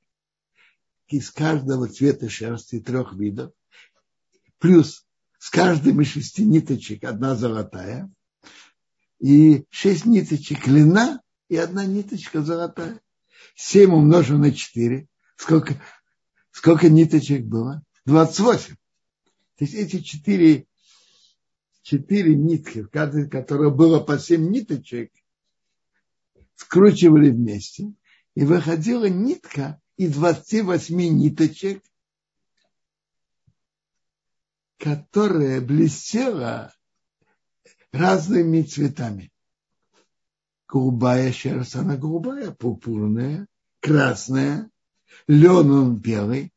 из 1.09 1.31
каждого 1.31 1.89
цвета 1.89 2.29
шерсти 2.29 2.81
трех 2.81 3.15
видов, 3.15 3.53
плюс 4.59 5.07
с 5.39 5.51
каждой 5.51 6.01
из 6.01 6.09
шести 6.09 6.45
ниточек 6.45 7.05
одна 7.05 7.37
золотая, 7.37 8.11
и 9.19 9.65
шесть 9.71 10.07
ниточек 10.07 10.67
льна 10.67 11.21
и 11.49 11.57
одна 11.57 11.85
ниточка 11.85 12.43
золотая. 12.43 13.01
Семь 13.55 13.93
умножим 13.93 14.41
на 14.41 14.53
четыре. 14.53 15.07
Сколько, 15.37 15.81
сколько 16.55 16.89
ниточек 16.89 17.45
было? 17.45 17.83
Двадцать 18.07 18.41
восемь. 18.41 18.77
То 19.57 19.65
есть 19.65 19.75
эти 19.75 20.01
четыре, 20.01 20.67
четыре 21.83 22.37
нитки, 22.37 22.83
в 22.83 22.91
каждой 22.91 23.29
которой 23.29 23.75
было 23.75 24.01
по 24.01 24.19
семь 24.19 24.51
ниточек, 24.51 25.13
скручивали 26.55 27.31
вместе, 27.31 27.93
и 28.37 28.45
выходила 28.45 29.09
нитка 29.09 29.81
из 29.97 30.15
28 30.15 30.97
ниточек, 30.97 31.83
которая 34.79 35.61
блестела 35.61 36.73
разными 37.91 38.63
цветами. 38.63 39.33
Голубая 40.69 41.33
шерсть, 41.33 41.75
она 41.75 41.97
голубая, 41.97 42.53
пурпурная, 42.53 43.47
красная, 43.81 44.71
лен 45.27 45.71
он 45.71 45.97
белый, 45.97 46.53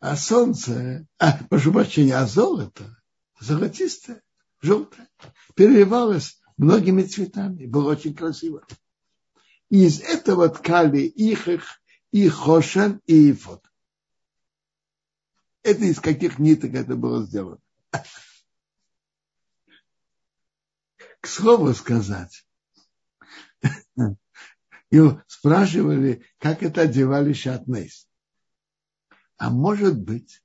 а 0.00 0.16
солнце, 0.16 1.06
а, 1.18 1.44
прошу 1.48 1.72
прощения, 1.72 2.16
а 2.16 2.26
золото 2.26 2.96
золотистое, 3.40 4.22
желтое, 4.60 5.08
переливалось 5.54 6.40
многими 6.56 7.02
цветами, 7.02 7.66
было 7.66 7.92
очень 7.92 8.14
красиво. 8.14 8.66
И 9.68 9.84
из 9.84 10.00
этого 10.00 10.48
ткали 10.48 11.00
их, 11.00 11.48
и 12.12 12.28
хошен, 12.28 13.00
и 13.06 13.32
ифот. 13.32 13.64
Это 15.62 15.84
из 15.84 16.00
каких 16.00 16.38
ниток 16.38 16.74
это 16.74 16.94
было 16.94 17.24
сделано. 17.24 17.58
К 21.20 21.26
слову 21.26 21.74
сказать, 21.74 22.46
спрашивали, 25.46 26.24
как 26.40 26.64
это 26.64 26.80
одевали 26.80 27.32
шатнейс. 27.32 28.08
А 29.36 29.48
может 29.48 29.96
быть, 29.96 30.42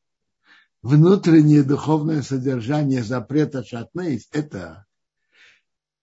внутреннее 0.84 1.64
духовное 1.64 2.22
содержание 2.22 3.02
запрета 3.02 3.64
шатнейс– 3.64 4.28
это 4.32 4.86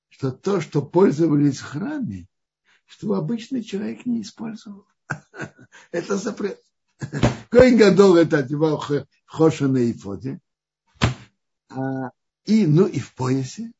что 0.08 0.32
то, 0.32 0.60
что 0.60 0.82
пользовались 0.82 1.58
в 1.58 1.66
храме, 1.66 2.26
что 2.86 3.14
обычный 3.14 3.62
человек 3.62 4.04
не 4.04 4.22
использовал. 4.22 4.84
Это 5.92 6.16
запрет. 6.16 6.60
Коин 7.50 7.78
Гадол 7.78 8.16
это 8.16 8.38
одевал 8.38 8.82
Хоша 9.26 9.68
на 9.68 9.88
Ифоде. 9.88 10.40
А, 11.68 12.10
и, 12.44 12.66
ну, 12.66 12.88
и 12.88 12.98
в 12.98 13.14
поясе. 13.14 13.70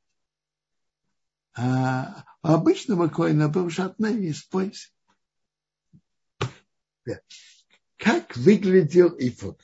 А 1.57 2.25
у 2.45 2.49
обычного 2.49 3.09
коина 3.09 3.49
был 3.49 3.69
шатный 3.69 4.27
из 4.27 4.45
пояса. 4.45 4.91
Как 7.97 8.37
выглядел 8.37 9.15
Ифод? 9.19 9.61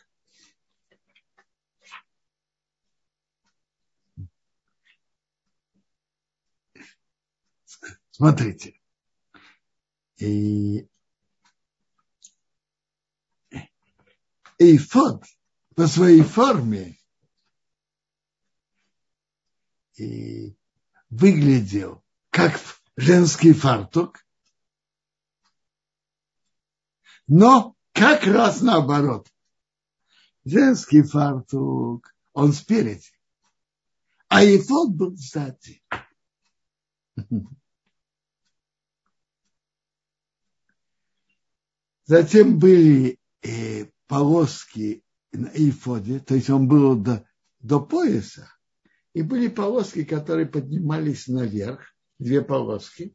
Смотрите. 8.11 8.81
И 10.19 10.89
эйфод 14.59 15.25
по 15.75 15.87
своей 15.89 16.23
форме 16.23 16.97
и 19.97 20.57
выглядел 21.11 22.05
как 22.31 22.61
женский 22.97 23.53
фартук, 23.53 24.25
но 27.27 27.75
как 27.93 28.27
раз 28.27 28.61
наоборот. 28.61 29.29
женский 30.45 31.03
фартук, 31.03 32.15
он 32.33 32.53
спереди. 32.53 33.11
А 34.29 34.43
ефот 34.43 34.91
был 34.91 35.17
сзади. 35.17 35.83
Затем 42.07 42.59
были 42.59 43.19
э, 43.43 43.87
полоски 44.07 45.03
на 45.33 45.49
эйфоде, 45.49 46.21
то 46.21 46.35
есть 46.35 46.51
он 46.51 46.69
был 46.69 46.97
до, 46.97 47.27
до 47.61 47.81
пояса, 47.81 48.53
и 49.15 49.23
были 49.23 49.49
полоски, 49.49 50.05
которые 50.05 50.47
поднимались 50.47 51.29
наверх, 51.29 51.95
две 52.19 52.43
полоски, 52.43 53.15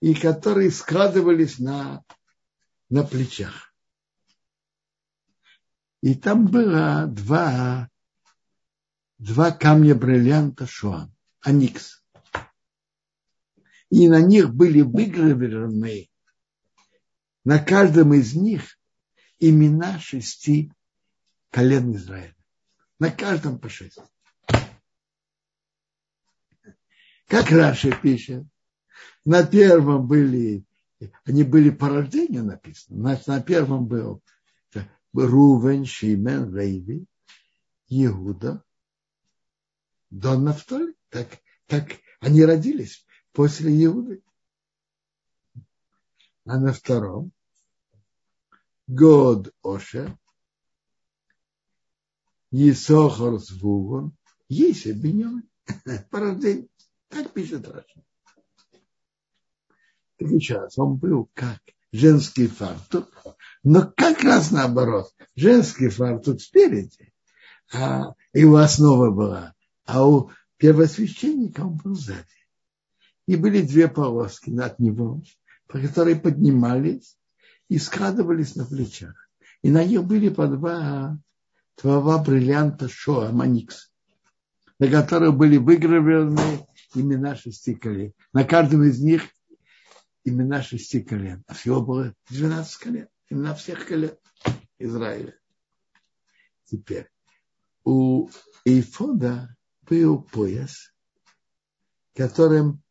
и 0.00 0.14
которые 0.14 0.70
складывались 0.70 1.58
на, 1.58 2.04
на 2.88 3.02
плечах. 3.02 3.74
И 6.02 6.14
там 6.14 6.46
было 6.46 7.06
два, 7.06 7.88
два 9.18 9.50
камня 9.50 9.94
бриллианта 9.94 10.66
Шоан, 10.66 11.12
Аникс. 11.40 12.04
И 13.90 14.08
на 14.08 14.20
них 14.20 14.54
были 14.54 14.82
выгравированы, 14.82 16.10
на 17.44 17.58
каждом 17.60 18.12
из 18.12 18.34
них 18.34 18.78
имена 19.38 19.98
шести 20.00 20.72
колен 21.50 21.94
Израиля. 21.94 22.34
На 22.98 23.10
каждом 23.10 23.58
по 23.58 23.68
шесть. 23.68 23.98
Как 27.26 27.50
Раша 27.50 27.90
пишет, 28.00 28.44
на 29.26 29.44
первом 29.44 30.06
были, 30.06 30.64
они 31.24 31.42
были 31.42 31.70
по 31.70 31.88
рождению 31.88 32.44
написаны. 32.44 33.00
Значит, 33.00 33.26
на 33.26 33.42
первом 33.42 33.86
был 33.86 34.22
Рувен, 35.12 35.84
Шимен, 35.84 36.56
Рейви, 36.56 37.06
Иуда, 37.88 38.62
Дон 40.10 40.44
Нафтали. 40.44 40.94
Так, 41.08 41.38
так 41.66 41.96
они 42.20 42.44
родились 42.44 43.04
после 43.32 43.84
Иуды. 43.84 44.22
А 46.44 46.60
на 46.60 46.72
втором 46.72 47.32
Год 48.86 49.52
Оша, 49.64 50.16
Есохар 52.52 53.38
Звугон, 53.40 54.16
Еся 54.48 54.94
Беньон, 54.94 55.42
по 56.10 56.20
рождению. 56.20 56.68
Так 57.08 57.32
пишет 57.32 57.66
Раша. 57.66 58.05
Так 60.18 60.28
сейчас 60.28 60.78
он 60.78 60.96
был 60.96 61.28
как 61.34 61.60
женский 61.92 62.46
фартук, 62.46 63.08
но 63.62 63.92
как 63.96 64.22
раз 64.22 64.50
наоборот. 64.50 65.12
Женский 65.34 65.88
фартук 65.88 66.40
спереди, 66.40 67.12
а 67.72 68.14
его 68.32 68.56
основа 68.56 69.10
была, 69.10 69.54
а 69.84 70.06
у 70.08 70.30
первосвященника 70.56 71.60
он 71.60 71.76
был 71.76 71.94
сзади. 71.94 72.24
И 73.26 73.36
были 73.36 73.60
две 73.60 73.88
полоски 73.88 74.50
над 74.50 74.78
него, 74.78 75.22
по 75.66 75.78
которой 75.78 76.16
поднимались 76.16 77.18
и 77.68 77.78
складывались 77.78 78.54
на 78.54 78.64
плечах. 78.64 79.14
И 79.62 79.70
на 79.70 79.84
них 79.84 80.04
были 80.04 80.28
по 80.28 80.46
два, 80.46 81.18
два 81.82 82.18
бриллианта 82.22 82.88
Шоа, 82.88 83.32
Маникс, 83.32 83.90
на 84.78 84.88
которых 84.88 85.36
были 85.36 85.56
выгравированы 85.56 86.66
имена 86.94 87.34
шести 87.34 87.74
колен. 87.74 88.12
На 88.32 88.44
каждом 88.44 88.84
из 88.84 89.00
них 89.00 89.22
имена 90.28 90.62
шести 90.62 91.02
колен. 91.02 91.44
А 91.46 91.54
всего 91.54 91.80
было 91.80 92.14
12 92.30 92.76
колен. 92.76 93.08
Имена 93.28 93.54
всех 93.54 93.86
колен 93.86 94.16
Израиля. 94.78 95.38
Теперь 96.64 97.08
у 97.84 98.28
Эйфода 98.64 99.56
был 99.82 100.22
пояс, 100.22 100.92
которым 102.14 102.82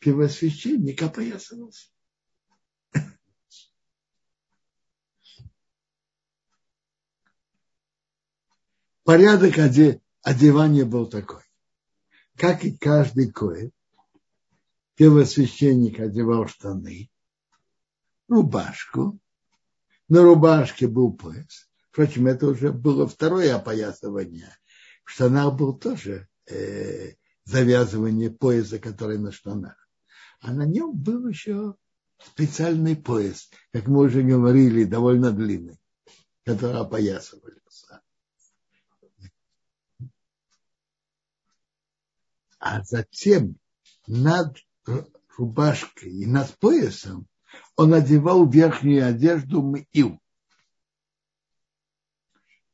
первосвященник 0.00 1.00
опоясывался. 1.02 1.90
порядок 9.10 9.58
одевания 10.22 10.84
был 10.84 11.08
такой. 11.08 11.42
Как 12.36 12.64
и 12.64 12.76
каждый 12.76 13.32
коин, 13.32 13.72
первосвященник 15.00 15.98
одевал 15.98 16.46
штаны, 16.46 17.10
рубашку, 18.28 19.18
на 20.10 20.22
рубашке 20.22 20.88
был 20.88 21.14
пояс. 21.14 21.70
Впрочем, 21.90 22.26
это 22.26 22.48
уже 22.48 22.70
было 22.70 23.08
второе 23.08 23.56
опоясывание. 23.56 24.54
В 25.04 25.10
штанах 25.12 25.54
был 25.54 25.72
тоже 25.78 26.28
э, 26.44 27.14
завязывание 27.44 28.30
пояса, 28.30 28.78
который 28.78 29.16
на 29.16 29.32
штанах. 29.32 29.88
А 30.42 30.52
на 30.52 30.66
нем 30.66 30.92
был 30.92 31.26
еще 31.28 31.76
специальный 32.22 32.94
пояс, 32.94 33.48
как 33.72 33.86
мы 33.86 34.00
уже 34.00 34.20
говорили, 34.22 34.84
довольно 34.84 35.32
длинный, 35.32 35.80
который 36.44 36.78
опоясывали. 36.78 37.58
а 42.62 42.82
затем 42.82 43.56
над 44.06 44.58
рубашкой 45.36 46.12
и 46.12 46.26
над 46.26 46.56
поясом 46.58 47.26
он 47.76 47.94
одевал 47.94 48.48
верхнюю 48.48 49.06
одежду 49.06 49.62
миил. 49.62 50.20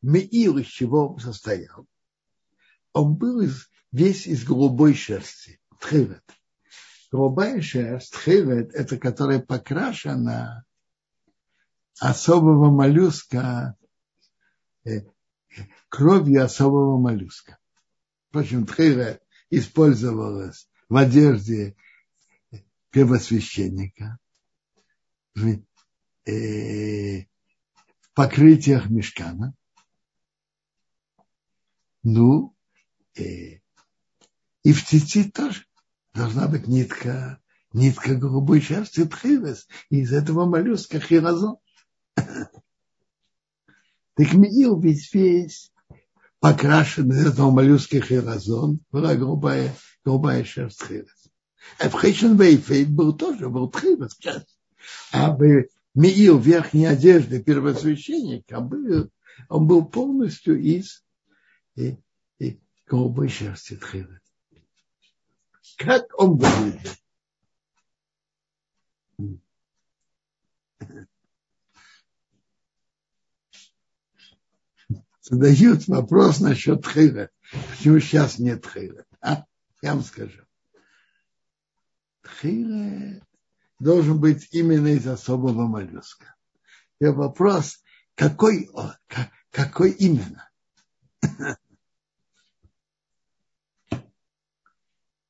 Миил 0.03 0.59
из 0.59 0.67
чего 0.67 1.09
он 1.15 1.19
состоял? 1.19 1.87
Он 2.93 3.15
был 3.15 3.41
из, 3.41 3.69
весь 3.93 4.27
из 4.27 4.45
голубой 4.45 4.95
шерсти, 4.95 5.61
тхивет. 5.81 6.25
Голубая 7.11 7.61
шерсть, 7.61 8.13
тхивет, 8.13 8.75
это 8.75 8.99
которая 8.99 9.41
покрашена 9.41 10.65
особого 11.99 12.71
моллюска, 12.71 13.77
э, 14.85 15.03
кровью 15.89 16.45
особого 16.45 16.99
моллюска. 16.99 17.59
Впрочем, 18.29 18.67
тхивет 18.67 19.23
использовалось 19.51 20.69
в 20.89 20.97
одежде 20.97 21.77
первосвященника, 22.97 24.19
э, 25.35 25.43
в 26.25 27.27
покрытиях 28.15 28.89
мешкана. 28.89 29.53
Ну, 32.03 32.57
э, 33.19 33.61
и 34.63 34.73
в 34.73 34.83
цицит 34.83 35.35
тоже 35.35 35.67
должна 36.15 36.49
быть 36.49 36.69
нитка, 36.69 37.39
нитка 37.75 38.15
голубой 38.15 38.63
шерсти 38.63 39.05
тхивес, 39.05 39.69
из 39.91 40.15
этого 40.15 40.47
моллюска 40.47 40.99
хиразон. 40.99 41.59
Так 44.15 44.33
Миил 44.33 44.81
ведь 44.81 45.13
весь 45.13 45.71
покрашен 46.41 47.13
из 47.13 47.27
этого 47.27 47.51
моллюска 47.51 48.01
хиразон, 48.01 48.81
была 48.91 49.15
голубая, 49.17 49.77
голубая 50.03 50.43
шерсть 50.45 50.83
хирос. 50.83 51.16
А 51.79 51.89
в 51.89 52.01
Хейшенвейфе 52.01 52.87
был 52.87 53.17
тоже, 53.17 53.49
был 53.49 53.71
хирос, 53.71 54.19
а 55.13 55.33
в 55.33 55.67
Миил 55.95 56.39
верхней 56.39 56.87
одежды 56.87 57.43
первосвященника 57.43 58.61
был, 58.61 59.11
он 59.49 59.67
был 59.67 59.85
полностью 59.85 60.61
из 60.61 61.05
и, 61.75 61.97
и 62.39 62.61
голубой 62.87 63.29
шерсти 63.29 63.77
тхилы. 63.77 64.21
Как 65.77 66.07
он 66.19 66.37
выглядит? 66.37 66.97
задают 75.29 75.89
вопрос 75.89 76.41
насчет 76.41 76.83
тхейра. 76.83 77.31
Почему 77.71 77.99
сейчас 77.99 78.39
нет 78.39 78.63
тхейра? 78.63 79.05
А? 79.21 79.45
Я 79.83 79.95
вам 79.95 80.03
скажу. 80.03 80.46
Тхейра 82.27 83.23
должен 83.79 84.19
быть 84.21 84.49
именно 84.53 84.89
из 84.89 85.07
особого 85.07 85.67
моллюска. 85.67 86.35
И 87.01 87.07
вопрос, 87.07 87.85
какой, 88.15 88.69
какой 89.51 89.93
именно? 89.93 90.51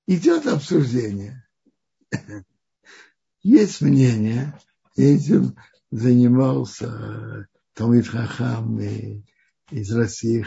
Идет 0.06 0.46
обсуждение. 0.46 1.46
Есть 3.42 3.80
мнение, 3.80 4.58
этим 4.96 5.56
занимался 5.90 7.48
Талмит 7.74 8.06
Хахам 8.08 8.78
из 9.70 9.92
России 9.92 10.46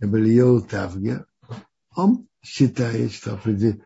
Эбельеу 0.00 0.60
Тавгер, 0.60 1.26
он 1.94 2.28
считает, 2.42 3.12
что, 3.12 3.40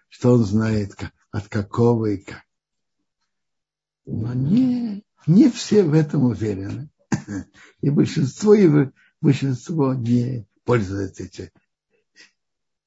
что 0.09 0.33
он 0.35 0.45
знает, 0.45 0.95
от 1.31 1.49
какого 1.49 2.07
и 2.07 2.19
как. 2.19 2.43
Но 4.07 4.35
не, 4.35 5.05
Не 5.27 5.51
все 5.51 5.85
в 5.85 5.95
этом 5.95 6.25
уверены. 6.25 6.91
И 7.81 7.91
большинство, 7.91 8.55
и 8.55 8.91
большинство 9.21 9.95
не 9.95 10.47
пользуется 10.65 11.25
этим, 11.25 11.51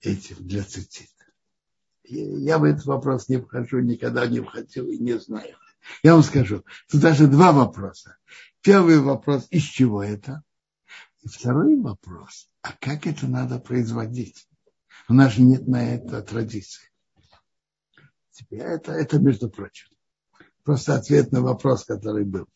этим 0.01 0.35
для 0.47 0.63
цитит. 0.63 1.09
Я 2.03 2.57
в 2.57 2.63
этот 2.63 2.85
вопрос 2.85 3.29
не 3.29 3.37
вхожу, 3.37 3.79
никогда 3.79 4.27
не 4.27 4.41
входил 4.41 4.87
и 4.87 4.97
не 4.97 5.17
знаю. 5.19 5.55
Я 6.01 6.13
вам 6.13 6.23
скажу, 6.23 6.63
тут 6.89 7.01
даже 7.01 7.27
два 7.27 7.51
вопроса. 7.51 8.17
Первый 8.61 8.99
вопрос, 8.99 9.47
из 9.49 9.63
чего 9.63 10.03
это? 10.03 10.43
И 11.21 11.27
второй 11.27 11.79
вопрос, 11.79 12.49
а 12.61 12.73
как 12.79 13.07
это 13.07 13.27
надо 13.27 13.59
производить? 13.59 14.47
У 15.09 15.13
нас 15.13 15.33
же 15.33 15.41
нет 15.41 15.67
на 15.67 15.95
это 15.95 16.21
традиции. 16.21 16.89
Теперь 18.31 18.61
это, 18.61 18.93
это 18.93 19.19
между 19.19 19.49
прочим. 19.49 19.87
Просто 20.63 20.95
ответ 20.95 21.31
на 21.31 21.41
вопрос, 21.41 21.85
который 21.85 22.25
был. 22.25 22.47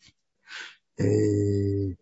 И 0.96 1.92
э, 1.92 1.96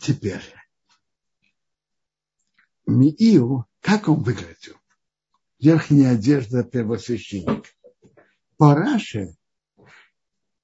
теперь. 0.00 0.42
Миил, 2.86 3.66
как 3.80 4.08
он 4.08 4.22
выглядел? 4.22 4.76
Верхняя 5.58 6.14
одежда 6.14 6.64
первосвященника. 6.64 7.68
По 8.56 8.74
Раше 8.74 9.36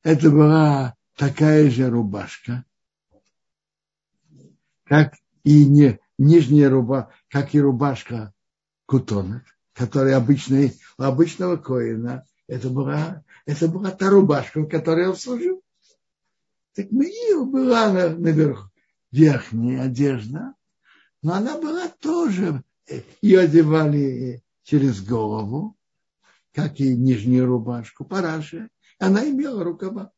это 0.03 0.31
была 0.31 0.97
такая 1.17 1.71
же 1.71 1.89
рубашка, 1.89 2.65
как 4.85 5.15
и 5.43 5.65
не, 5.67 5.99
нижняя 6.19 6.71
рубашка, 6.71 7.13
как 7.29 7.55
и 7.55 7.61
рубашка 7.61 8.33
кутонок, 8.87 9.43
которая 9.73 10.17
обычный, 10.17 10.79
у 10.99 11.03
обычного 11.03 11.57
коина, 11.57 12.27
это 12.47 12.69
была, 12.71 13.25
это 13.47 13.69
была 13.69 13.91
та 13.91 14.11
рубашка, 14.11 14.61
в 14.61 14.69
которой 14.69 15.09
он 15.09 15.17
служил. 15.17 15.63
Так 16.75 16.91
Меил 16.91 17.47
была 17.47 17.93
на, 17.93 18.11
наверху 18.11 18.69
верхняя 19.15 19.85
одежда, 19.85 20.55
но 21.23 21.35
она 21.35 21.59
была 21.59 21.89
тоже, 21.89 22.65
ее 23.23 23.41
одевали 23.41 24.43
через 24.65 25.01
голову, 25.05 25.77
как 26.53 26.81
и 26.81 26.97
нижнюю 26.97 27.47
рубашку, 27.47 28.05
параши. 28.05 28.69
Она 28.99 29.29
имела 29.29 29.63
рукава. 29.63 30.11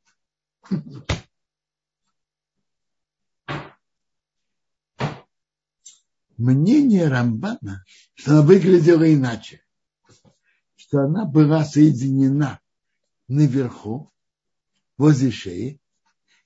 Мнение 6.38 7.09
Рамбана, 7.09 7.85
что 8.14 8.33
она 8.33 8.42
выглядела 8.42 9.12
иначе, 9.12 9.62
что 10.77 11.01
она 11.01 11.25
была 11.25 11.64
соединена 11.64 12.61
наверху, 13.29 14.11
возле 14.99 15.31
шеи, 15.31 15.81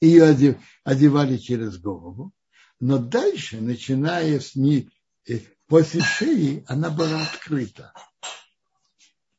ее 0.01 0.59
одевали 0.85 1.37
через 1.37 1.79
голову, 1.79 2.33
но 2.81 2.99
дальше, 2.99 3.61
начиная 3.61 4.41
с 4.41 4.55
ней, 4.55 4.91
э, 5.29 5.41
после 5.67 6.01
шеи, 6.01 6.65
она 6.67 6.91
была 6.91 7.23
открыта. 7.23 7.93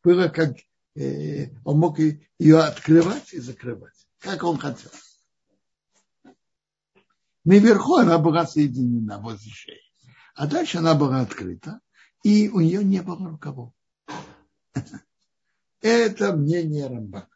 Было 0.04 0.28
как 0.28 0.56
э, 0.96 1.50
он 1.66 1.80
мог 1.80 1.98
ее 2.00 2.60
открывать 2.60 3.34
и 3.34 3.40
закрывать, 3.40 4.08
как 4.20 4.44
он 4.44 4.58
хотел. 4.58 4.92
Наверху 7.44 7.96
она 7.96 8.20
была 8.20 8.46
соединена 8.46 9.18
возле 9.18 9.52
шеи. 9.52 9.91
А 10.36 10.48
дальше 10.48 10.78
она 10.78 10.96
была 10.96 11.22
открыта, 11.22 11.82
и 12.24 12.50
у 12.50 12.60
нее 12.60 12.84
не 12.84 13.02
было 13.02 13.30
рукавов. 13.30 13.74
Это 15.82 16.36
мнение 16.36 16.88
Рамбана. 16.88 17.28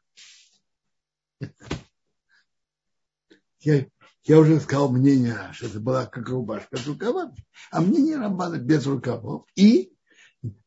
Я, 3.59 3.87
я 4.23 4.39
уже 4.39 4.59
сказал 4.59 4.91
мнение, 4.91 5.49
что 5.53 5.65
это 5.65 5.79
была 5.79 6.05
как 6.05 6.29
рубашка 6.29 6.77
с 6.77 6.85
рукавами, 6.85 7.35
а 7.71 7.81
мнение 7.81 8.17
Рамбана 8.17 8.57
без 8.57 8.85
рукавов. 8.85 9.47
И 9.55 9.91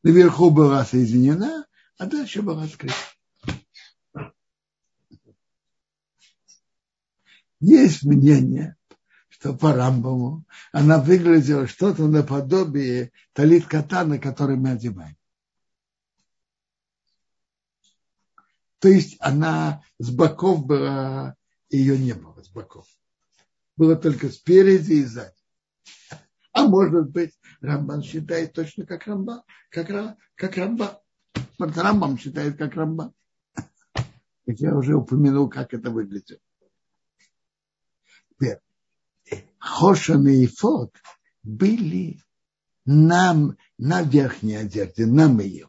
наверху 0.03 0.51
была 0.51 0.85
соединена, 0.85 1.67
а 1.97 2.07
дальше 2.07 2.43
была 2.43 2.65
открыта. 2.65 2.95
Есть 7.61 8.05
мнение, 8.05 8.77
что 9.39 9.55
по 9.55 9.73
Рамбаму 9.73 10.45
она 10.73 10.99
выглядела 11.01 11.67
что-то 11.67 12.09
наподобие 12.09 13.13
талит 13.33 13.67
кота, 13.67 14.05
на 14.05 14.19
который 14.19 14.57
мы 14.57 14.73
одеваем. 14.73 15.17
То 18.81 18.89
есть 18.89 19.17
она 19.21 19.83
с 19.99 20.11
боков 20.11 20.65
была, 20.67 21.37
ее 21.69 21.99
не 21.99 22.15
было 22.15 22.43
с 22.43 22.49
боков. 22.49 22.87
Было 23.77 23.97
только 23.97 24.29
спереди 24.29 24.95
и 24.95 25.05
сзади. 25.05 25.35
А 26.53 26.67
может 26.67 27.11
быть, 27.11 27.39
Рамбан 27.61 28.03
считает 28.03 28.53
точно 28.53 28.87
как 28.87 29.07
Рамбан, 29.07 29.43
как, 29.71 30.17
как 30.35 30.57
Рамбан. 30.57 30.97
Рамбам 31.59 32.19
считает 32.19 32.57
как 32.57 32.75
Рамбан. 32.75 33.13
Как 33.55 34.59
я 34.59 34.75
уже 34.75 34.97
упомянул, 34.97 35.49
как 35.49 35.75
это 35.75 35.91
выглядит. 35.91 36.41
Теперь, 38.31 38.59
Хошан 39.59 40.27
и 40.29 40.47
Фот 40.47 40.95
были 41.43 42.21
нам 42.85 43.57
на 43.77 44.03
верхней 44.03 44.57
одежде, 44.57 45.07
на 45.07 45.29
ее. 45.41 45.69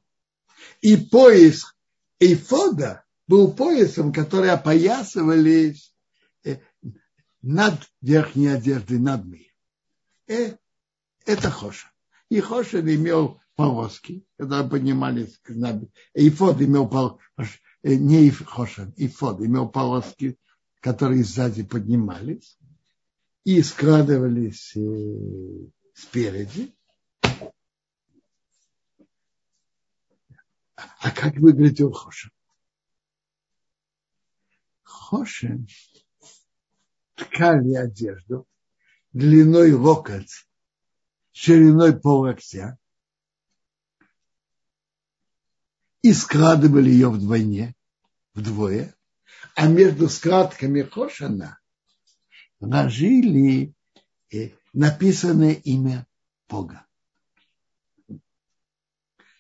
И 0.82 0.96
пояс 0.98 1.76
Эйфода 2.20 3.06
был 3.28 3.52
поясом, 3.54 4.12
который 4.12 4.50
опоясывались 4.50 5.94
э, 6.44 6.58
над 7.42 7.90
верхней 8.02 8.48
одеждой, 8.48 9.00
над 9.00 9.26
миром. 9.26 9.46
Э, 10.28 10.56
это 11.26 11.50
Хоша. 11.50 11.92
И 12.30 12.40
Хоша 12.40 12.82
имел 12.82 13.40
полоски, 13.56 14.26
когда 14.38 14.64
поднимались 14.64 15.38
к 15.40 15.50
набе. 15.50 15.90
Эйфод 16.14 16.62
имел 16.62 16.88
полоски, 16.88 17.22
э, 17.84 17.96
не 17.96 18.30
Хошан, 18.32 18.94
Эйфод 18.98 19.42
имел 19.42 19.70
полоски, 19.70 20.38
которые 20.82 21.24
сзади 21.24 21.64
поднимались 21.64 22.58
и 23.44 23.62
складывались 23.62 24.76
спереди. 25.94 26.76
А 30.76 31.12
как 31.12 31.36
выглядел 31.36 31.92
Хошем? 31.92 32.32
Хошем 34.84 35.68
ткали 37.16 37.74
одежду 37.74 38.48
длиной 39.12 39.74
локоть, 39.74 40.48
шириной 41.32 42.00
пол 42.00 42.22
локтя 42.22 42.78
и 46.02 46.14
складывали 46.14 46.90
ее 46.90 47.10
вдвойне, 47.10 47.76
вдвое, 48.34 48.96
а 49.56 49.68
между 49.68 50.08
складками 50.10 50.84
Хошена 50.84 51.59
ложили 52.60 53.74
э, 54.32 54.50
написанное 54.74 55.54
имя 55.54 56.08
Бога. 56.48 56.86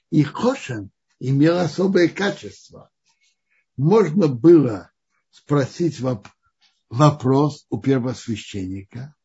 И 0.09 0.23
Хошен 0.23 0.91
имел 1.19 1.57
особое 1.59 2.09
качество. 2.09 2.91
Можно 3.77 4.27
было 4.27 4.91
спросить 5.29 5.99
вопрос 6.89 7.65
у 7.69 7.79
первосвященника, 7.79 9.15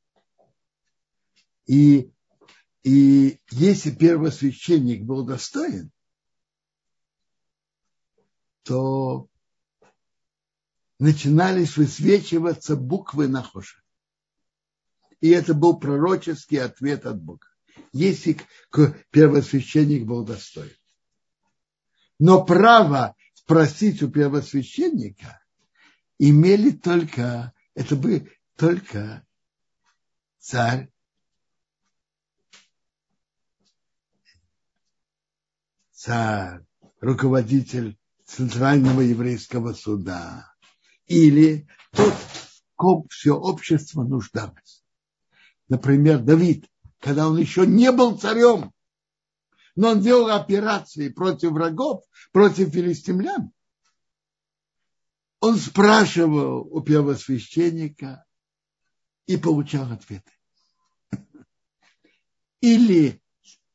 и, 1.66 2.12
и 2.82 3.40
если 3.50 3.90
первосвященник 3.90 5.04
был 5.04 5.24
достоин, 5.24 5.90
то 8.62 9.28
начинались 10.98 11.76
высвечиваться 11.76 12.76
буквы 12.76 13.28
на 13.28 13.42
хоше. 13.42 13.83
И 15.24 15.30
это 15.30 15.54
был 15.54 15.78
пророческий 15.78 16.60
ответ 16.60 17.06
от 17.06 17.18
Бога, 17.18 17.46
если 17.94 18.38
первосвященник 19.10 20.04
был 20.04 20.22
достоин. 20.22 20.76
Но 22.18 22.44
право 22.44 23.16
спросить 23.32 24.02
у 24.02 24.10
первосвященника 24.10 25.42
имели 26.18 26.72
только, 26.72 27.54
это 27.74 27.96
бы 27.96 28.30
только 28.58 29.26
царь, 30.40 30.92
царь, 35.90 36.66
руководитель 37.00 37.98
Центрального 38.26 39.00
еврейского 39.00 39.72
суда 39.72 40.54
или 41.06 41.66
тот, 41.92 42.12
ком 42.74 43.08
все 43.08 43.34
общество 43.34 44.04
нуждалось. 44.04 44.83
Например, 45.68 46.18
Давид, 46.18 46.68
когда 46.98 47.28
он 47.28 47.38
еще 47.38 47.66
не 47.66 47.90
был 47.92 48.18
царем, 48.18 48.72
но 49.76 49.90
он 49.90 50.00
делал 50.00 50.30
операции 50.30 51.08
против 51.08 51.50
врагов, 51.50 52.04
против 52.32 52.72
филистимлян. 52.72 53.50
он 55.40 55.56
спрашивал 55.56 56.68
у 56.70 56.80
первосвященника 56.80 58.24
и 59.26 59.36
получал 59.36 59.90
ответы. 59.92 60.30
Или, 62.60 63.22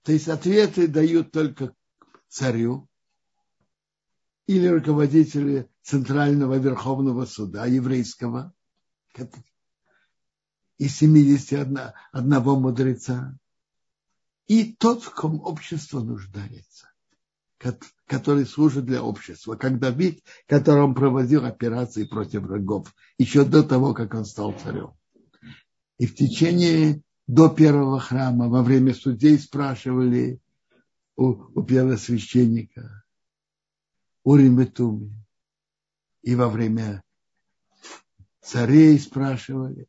то 0.03 0.11
есть 0.11 0.27
ответы 0.27 0.87
дают 0.87 1.31
только 1.31 1.75
царю, 2.27 2.87
или 4.47 4.65
руководителю 4.65 5.69
Центрального 5.83 6.57
Верховного 6.57 7.25
Суда 7.25 7.67
еврейского, 7.67 8.51
из 10.79 10.95
71 10.95 11.77
одного 12.11 12.59
мудреца, 12.59 13.37
и 14.47 14.73
тот, 14.73 15.03
в 15.03 15.13
ком 15.13 15.39
общество 15.41 15.99
нуждается, 15.99 16.89
который 18.07 18.45
служит 18.47 18.85
для 18.85 19.03
общества, 19.03 19.55
как 19.55 19.77
Давид, 19.77 20.23
который 20.47 20.81
он 20.81 20.95
проводил 20.95 21.45
операции 21.45 22.05
против 22.05 22.41
врагов, 22.43 22.95
еще 23.19 23.45
до 23.45 23.61
того, 23.61 23.93
как 23.93 24.15
он 24.15 24.25
стал 24.25 24.53
царем. 24.53 24.93
И 25.99 26.07
в 26.07 26.15
течение 26.15 27.03
до 27.27 27.49
первого 27.49 27.99
храма, 27.99 28.47
во 28.47 28.63
время 28.63 28.93
судей 28.95 29.37
спрашивали 29.37 30.41
у, 31.17 31.33
у 31.59 31.63
первосвященника, 31.63 33.03
Урим 34.23 34.61
и 34.61 34.65
Туми. 34.65 35.13
И 36.21 36.35
во 36.35 36.49
время 36.49 37.03
царей 38.41 38.97
спрашивали. 38.97 39.88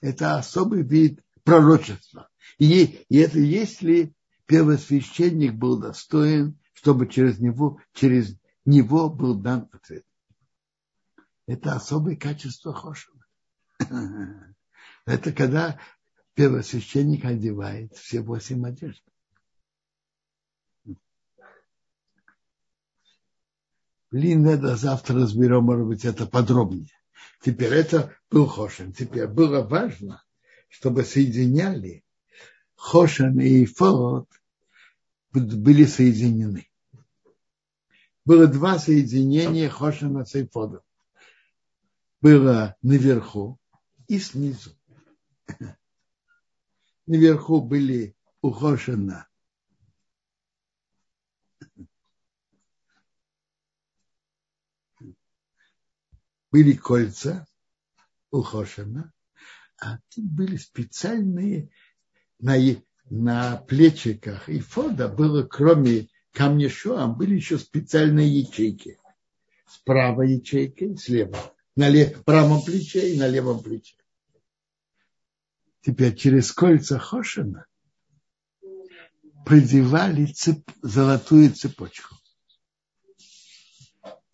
Это 0.00 0.38
особый 0.38 0.82
вид 0.82 1.22
пророчества. 1.44 2.28
И, 2.58 3.04
и 3.08 3.18
это 3.18 3.38
если 3.38 4.14
первосвященник 4.46 5.54
был 5.54 5.78
достоин, 5.78 6.58
чтобы 6.72 7.08
через 7.08 7.38
него, 7.38 7.80
через 7.92 8.36
него 8.64 9.08
был 9.10 9.34
дан 9.34 9.68
ответ. 9.72 10.04
Это 11.46 11.74
особое 11.74 12.16
качество 12.16 12.72
Хошева. 12.72 13.24
Это 15.06 15.32
когда 15.32 15.78
первосвященник 16.34 17.24
одевает 17.24 17.94
все 17.94 18.20
восемь 18.20 18.66
одежд. 18.66 19.02
Блин, 24.10 24.46
это 24.46 24.76
завтра 24.76 25.16
разберем, 25.16 25.64
может 25.64 25.86
быть, 25.86 26.04
это 26.04 26.26
подробнее. 26.26 26.88
Теперь 27.42 27.72
это 27.72 28.16
был 28.30 28.46
Хошин. 28.46 28.92
Теперь 28.92 29.26
было 29.26 29.62
важно, 29.62 30.22
чтобы 30.68 31.04
соединяли 31.04 32.04
Хошин 32.74 33.40
и 33.40 33.64
Фод 33.66 34.28
были 35.32 35.84
соединены. 35.84 36.68
Было 38.24 38.46
два 38.46 38.78
соединения 38.78 39.68
Хошина 39.68 40.24
с 40.24 40.34
Эйфодом. 40.34 40.80
Было 42.20 42.76
наверху 42.82 43.58
и 44.08 44.18
снизу. 44.18 44.76
Наверху 47.06 47.60
были 47.60 48.16
у 48.40 48.50
Хошина 48.50 49.28
были 56.50 56.72
кольца 56.72 57.46
у 58.30 58.42
а 58.42 59.98
тут 60.08 60.24
были 60.24 60.56
специальные 60.56 61.70
на, 62.38 62.56
на 63.10 63.56
плечиках 63.56 64.48
и 64.48 64.60
фода 64.60 65.08
было, 65.08 65.42
кроме 65.42 66.08
камня 66.32 66.68
шуам, 66.68 67.16
были 67.16 67.34
еще 67.34 67.58
специальные 67.58 68.40
ячейки. 68.40 68.98
Справа 69.66 70.22
ячейка 70.22 70.84
и 70.84 70.96
слева. 70.96 71.38
На 71.74 71.88
лев, 71.88 72.24
правом 72.24 72.62
плече 72.62 73.12
и 73.12 73.18
на 73.18 73.28
левом 73.28 73.62
плече. 73.62 73.96
Теперь 75.82 76.16
через 76.16 76.52
кольца 76.52 76.98
Хошина 76.98 77.66
продевали 79.44 80.26
цеп, 80.26 80.68
золотую 80.82 81.52
цепочку 81.52 82.16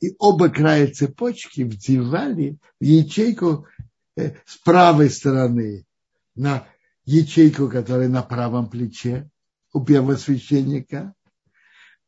и 0.03 0.17
оба 0.19 0.51
края 0.51 0.93
цепочки 0.93 1.63
вдевали 1.63 2.59
в 2.81 2.85
ячейку 2.85 3.69
э, 4.17 4.35
с 4.45 4.59
правой 4.59 5.09
стороны 5.09 5.87
на 6.35 6.67
ячейку, 7.05 7.69
которая 7.69 8.09
на 8.09 8.23
правом 8.23 8.69
плече 8.69 9.31
у 9.73 9.85
первосвященника, 9.85 11.15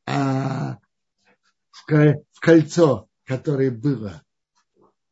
а 0.06 0.78
в 1.70 2.40
кольцо, 2.40 3.08
которое 3.24 3.70
было 3.70 4.22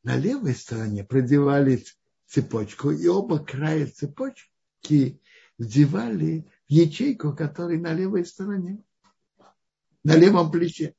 на 0.03 0.17
левой 0.17 0.55
стороне, 0.55 1.05
продевали 1.05 1.85
цепочку, 2.27 2.91
и 2.91 3.07
оба 3.07 3.39
края 3.39 3.87
цепочки 3.87 5.21
вдевали 5.57 6.51
в 6.69 6.73
ячейку, 6.73 7.33
которая 7.33 7.79
на 7.79 7.93
левой 7.95 8.27
стороне, 8.27 8.83
на 10.03 10.17
левом 10.17 10.51
плече. 10.51 10.97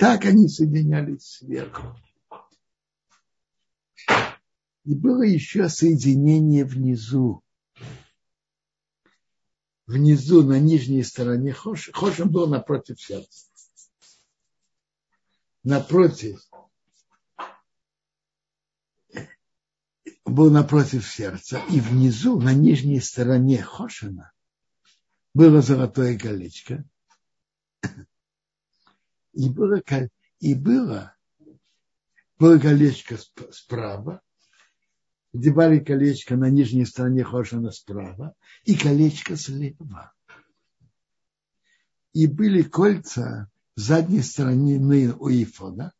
Так 0.00 0.24
они 0.24 0.48
соединялись 0.48 1.26
сверху. 1.26 1.94
И 4.84 4.94
было 4.94 5.20
еще 5.24 5.68
соединение 5.68 6.64
внизу. 6.64 7.44
Внизу, 9.86 10.42
на 10.42 10.58
нижней 10.58 11.02
стороне 11.02 11.52
Хош. 11.52 11.90
Хошем 11.92 12.30
был 12.30 12.46
напротив 12.46 12.98
сердца. 12.98 13.44
Напротив. 15.64 16.48
Был 20.24 20.50
напротив 20.50 21.06
сердца. 21.06 21.62
И 21.68 21.78
внизу, 21.78 22.40
на 22.40 22.54
нижней 22.54 23.00
стороне 23.00 23.62
Хошина, 23.62 24.32
было 25.34 25.60
золотое 25.60 26.18
колечко 26.18 26.86
и 29.32 29.48
было, 29.48 29.82
и 30.38 30.54
было, 30.54 31.16
было 32.38 32.58
колечко 32.58 33.16
справа, 33.50 34.22
вдевали 35.32 35.78
колечко 35.78 36.36
на 36.36 36.50
нижней 36.50 36.84
стороне 36.84 37.24
Хошина 37.24 37.70
справа 37.70 38.34
и 38.64 38.76
колечко 38.76 39.36
слева. 39.36 40.12
И 42.12 42.26
были 42.26 42.62
кольца 42.62 43.50
в 43.76 43.80
задней 43.80 44.22
стороне 44.22 44.78
у 45.18 45.28
Ифода, 45.28 45.92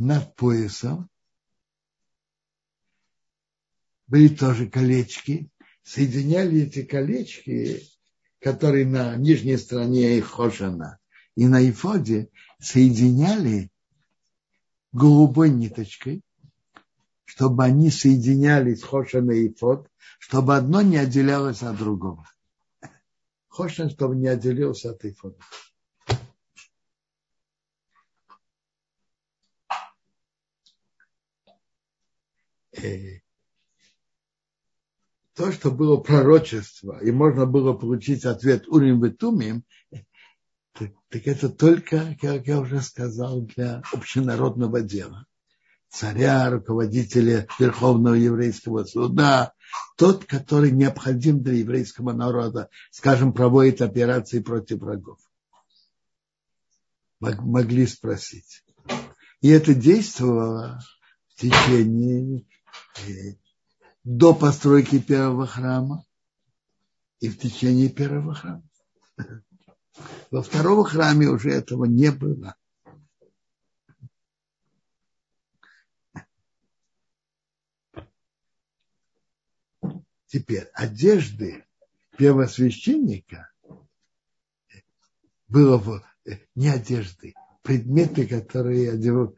над 0.00 0.34
поясом. 0.34 1.10
Были 4.06 4.34
тоже 4.34 4.68
колечки. 4.68 5.50
Соединяли 5.82 6.62
эти 6.62 6.84
колечки 6.84 7.82
который 8.40 8.84
на 8.84 9.16
нижней 9.16 9.56
стороне 9.56 10.20
Хошана 10.22 10.98
и 11.36 11.46
на 11.46 11.68
Ифоде 11.68 12.30
соединяли 12.58 13.70
голубой 14.92 15.50
ниточкой, 15.50 16.22
чтобы 17.24 17.64
они 17.64 17.90
соединялись 17.90 18.82
Хошана 18.82 19.32
и 19.32 19.48
Ифод, 19.48 19.88
чтобы 20.18 20.56
одно 20.56 20.82
не 20.82 20.96
отделялось 20.96 21.62
от 21.62 21.76
другого. 21.76 22.26
Хошан, 23.48 23.90
чтобы 23.90 24.16
не 24.16 24.26
отделился 24.26 24.90
от 24.90 25.04
Ифода. 25.04 25.38
Э, 32.72 33.19
то, 35.40 35.52
что 35.52 35.70
было 35.70 35.96
пророчество, 35.96 37.02
и 37.02 37.10
можно 37.10 37.46
было 37.46 37.72
получить 37.72 38.26
ответ 38.26 38.68
Урим 38.68 39.02
Ветумим, 39.02 39.64
так, 40.74 40.90
так 41.08 41.26
это 41.26 41.48
только, 41.48 42.14
как 42.20 42.46
я 42.46 42.60
уже 42.60 42.82
сказал, 42.82 43.40
для 43.40 43.82
общенародного 43.90 44.82
дела. 44.82 45.24
Царя, 45.88 46.50
руководителя 46.50 47.46
Верховного 47.58 48.16
еврейского 48.16 48.84
суда, 48.84 49.54
тот, 49.96 50.26
который 50.26 50.72
необходим 50.72 51.42
для 51.42 51.54
еврейского 51.54 52.12
народа, 52.12 52.68
скажем, 52.90 53.32
проводит 53.32 53.80
операции 53.80 54.40
против 54.40 54.80
врагов. 54.80 55.20
Могли 57.18 57.86
спросить. 57.86 58.62
И 59.40 59.48
это 59.48 59.72
действовало 59.72 60.80
в 61.28 61.40
течение 61.40 62.44
э, 63.08 63.39
до 64.04 64.34
постройки 64.34 64.98
первого 64.98 65.46
храма 65.46 66.04
и 67.20 67.28
в 67.28 67.38
течение 67.38 67.88
первого 67.88 68.34
храма. 68.34 68.62
Во 70.30 70.42
втором 70.42 70.84
храме 70.84 71.28
уже 71.28 71.50
этого 71.50 71.84
не 71.84 72.10
было. 72.10 72.56
Теперь 80.26 80.70
одежды 80.74 81.66
первосвященника 82.16 83.50
было 85.48 86.04
не 86.54 86.68
одежды, 86.68 87.34
предметы, 87.62 88.26
которые 88.28 88.92
одевал, 88.92 89.36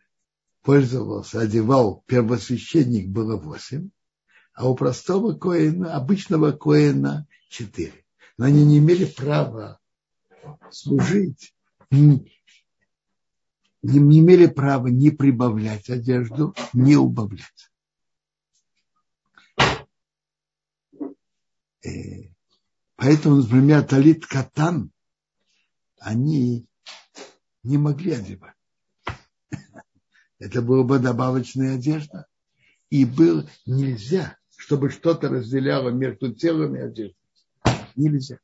пользовался, 0.61 1.41
одевал 1.41 2.05
первосвященник, 2.07 3.09
было 3.09 3.39
восемь, 3.39 3.89
а 4.55 4.69
у 4.69 4.75
простого 4.75 5.35
коина, 5.35 5.95
обычного 5.95 6.53
коина 6.53 7.27
четыре. 7.49 8.05
Но 8.37 8.47
они 8.47 8.65
не 8.65 8.79
имели 8.79 9.05
права 9.05 9.79
служить, 10.71 11.55
не, 11.91 12.33
не 13.83 14.21
имели 14.21 14.47
права 14.47 14.89
не 14.89 15.11
прибавлять 15.11 15.91
одежду, 15.91 16.55
не 16.73 16.97
убавлять. 16.97 17.71
Э, 21.85 22.31
поэтому, 22.97 23.37
например, 23.37 23.83
талит 23.85 24.27
катан, 24.27 24.93
они 25.99 26.67
не 27.63 27.79
могли 27.79 28.13
одевать. 28.13 28.57
Это 30.39 30.63
была 30.63 30.85
бы 30.85 30.99
добавочная 30.99 31.75
одежда. 31.75 32.27
И 32.91 33.05
было 33.05 33.49
нельзя, 33.65 34.37
чтобы 34.63 34.91
что-то 34.91 35.29
разделяло 35.29 35.89
между 35.89 36.33
телом 36.33 36.77
и 36.77 36.79
одеждой. 36.79 37.17
Нельзя. 37.97 38.39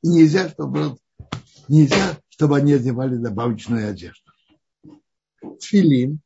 И 0.00 0.08
нельзя, 0.08 0.48
чтобы, 0.48 0.96
нельзя, 1.66 2.20
чтобы 2.28 2.56
они 2.56 2.74
одевали 2.74 3.16
добавочную 3.16 3.90
одежду. 3.90 4.30
Тфилин. 5.58 6.20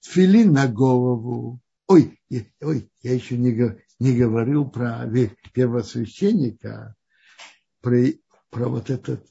Тфилин 0.00 0.52
на 0.52 0.68
голову. 0.68 1.60
Ой, 1.86 2.20
ой, 2.60 2.92
я 3.00 3.14
еще 3.14 3.38
не, 3.38 3.80
не 3.98 4.14
говорил 4.14 4.68
про 4.68 5.10
первосвященника, 5.54 6.94
про, 7.80 8.04
про 8.50 8.68
вот 8.68 8.90
этот 8.90 9.26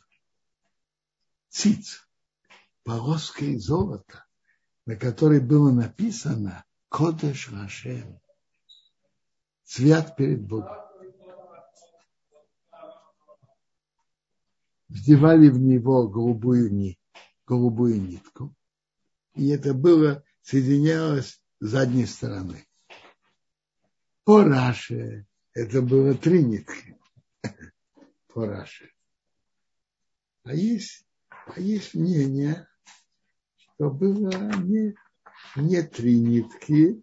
циц, 1.50 2.08
полоска 2.84 3.45
из 3.45 3.66
золота, 3.66 4.26
на 4.88 4.95
которой 4.95 5.41
было 5.41 5.72
написано 5.72 6.64
Кодеш 6.90 7.50
Рашем, 7.52 8.20
свят 9.64 10.16
перед 10.16 10.42
Богом. 10.48 10.78
Вдевали 14.88 15.50
в 15.50 15.60
него 15.60 16.08
голубую, 16.08 16.74
нить, 16.74 17.00
голубую 17.46 18.02
нитку, 18.02 18.56
и 19.36 19.50
это 19.50 19.74
было, 19.74 20.24
соединялось 20.42 21.42
с 21.60 21.68
задней 21.68 22.06
стороны. 22.06 22.66
По 24.24 24.44
Раше 24.44 25.26
это 25.54 25.82
было 25.82 26.14
три 26.16 26.44
нитки. 26.44 26.98
По 28.34 28.46
Раше. 28.46 28.92
А 30.44 30.54
есть, 30.54 31.06
а 31.30 31.60
есть 31.60 31.94
мнение, 31.94 32.68
что 33.58 33.90
было 33.90 34.32
не, 34.62 34.96
не 35.58 35.82
три 35.84 36.20
нитки. 36.20 37.01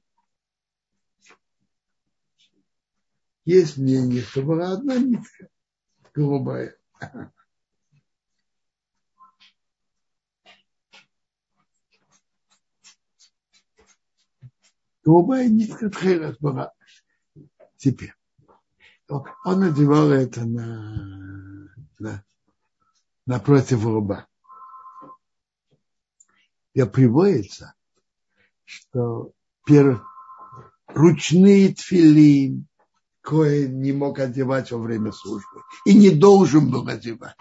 Есть 3.45 3.77
мнение, 3.77 4.23
что 4.23 4.43
была 4.43 4.73
одна 4.73 4.97
нитка 4.97 5.49
голубая. 6.15 6.77
Голубая 15.05 15.49
нитка 15.49 15.91
Тхейрас 15.91 16.39
была. 16.39 16.73
Теперь. 17.77 18.15
Он 19.09 19.61
надевал 19.61 20.11
это 20.11 20.47
на, 20.47 21.69
на 21.99 22.25
напротив 23.27 23.85
лба. 23.85 24.27
И 26.73 26.83
приводится, 26.85 27.75
что 28.75 29.33
пер... 29.65 30.03
ручные 30.89 31.75
тфилин 31.75 32.67
кое 33.21 33.69
не 33.69 33.93
мог 33.93 34.19
одевать 34.19 34.71
во 34.71 34.79
время 34.79 35.13
службы 35.13 35.63
и 35.87 35.95
не 35.95 36.11
должен 36.11 36.71
был 36.71 36.87
одевать. 36.89 37.37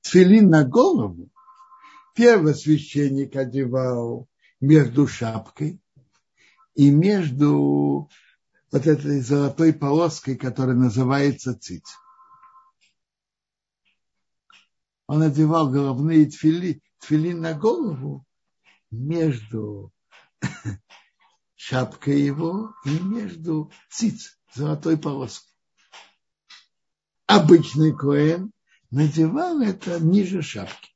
Тфилин 0.00 0.48
на 0.48 0.64
голову 0.64 1.30
первый 2.14 2.54
священник 2.54 3.36
одевал 3.36 4.28
между 4.60 5.06
шапкой 5.06 5.80
и 6.74 6.90
между 6.90 8.08
вот 8.72 8.86
этой 8.86 9.20
золотой 9.20 9.72
полоской, 9.72 10.36
которая 10.36 10.74
называется 10.74 11.56
циц 11.56 11.84
он 15.12 15.20
одевал 15.20 15.70
головные 15.70 16.24
тфили, 16.24 16.82
тфили 16.98 17.34
на 17.34 17.52
голову 17.52 18.24
между 18.92 19.92
шапкой 21.56 22.20
его 22.20 22.74
и 22.84 22.90
между 23.00 23.72
циц, 23.90 24.38
золотой 24.54 24.96
полоской. 24.96 25.50
Обычный 27.26 27.96
коэн 27.96 28.52
надевал 28.90 29.60
это 29.62 29.98
ниже 29.98 30.42
шапки. 30.42 30.90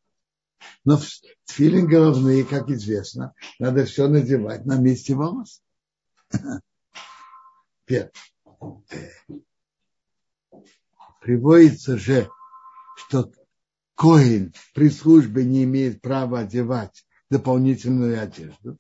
Но 0.84 1.01
тфилин 1.47 1.88
головные, 1.88 2.44
как 2.44 2.68
известно, 2.68 3.34
надо 3.59 3.86
все 3.86 4.07
надевать 4.07 4.66
на 4.66 4.78
месте 4.78 5.14
волос. 5.14 5.62
Первое. 7.86 8.12
Приводится 11.20 11.97
же, 11.97 12.30
что 12.97 13.32
Коин 13.97 14.53
при 14.74 14.90
службе 14.90 15.44
не 15.44 15.64
имеет 15.64 16.03
права 16.03 16.40
одевать 16.40 17.06
дополнительную 17.31 18.20
одежду, 18.20 18.79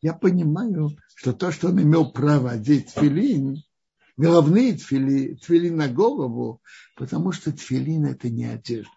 я 0.00 0.14
понимаю, 0.14 0.90
что 1.14 1.32
то, 1.32 1.50
что 1.50 1.68
он 1.68 1.82
имел 1.82 2.12
право 2.12 2.52
одеть 2.52 2.94
тфилин, 2.94 3.62
головные 4.16 4.74
тфили, 4.74 5.34
тфилин 5.34 5.76
на 5.76 5.88
голову, 5.88 6.62
потому 6.96 7.32
что 7.32 7.52
тфилин 7.52 8.06
это 8.06 8.30
не 8.30 8.44
одежда. 8.44 8.90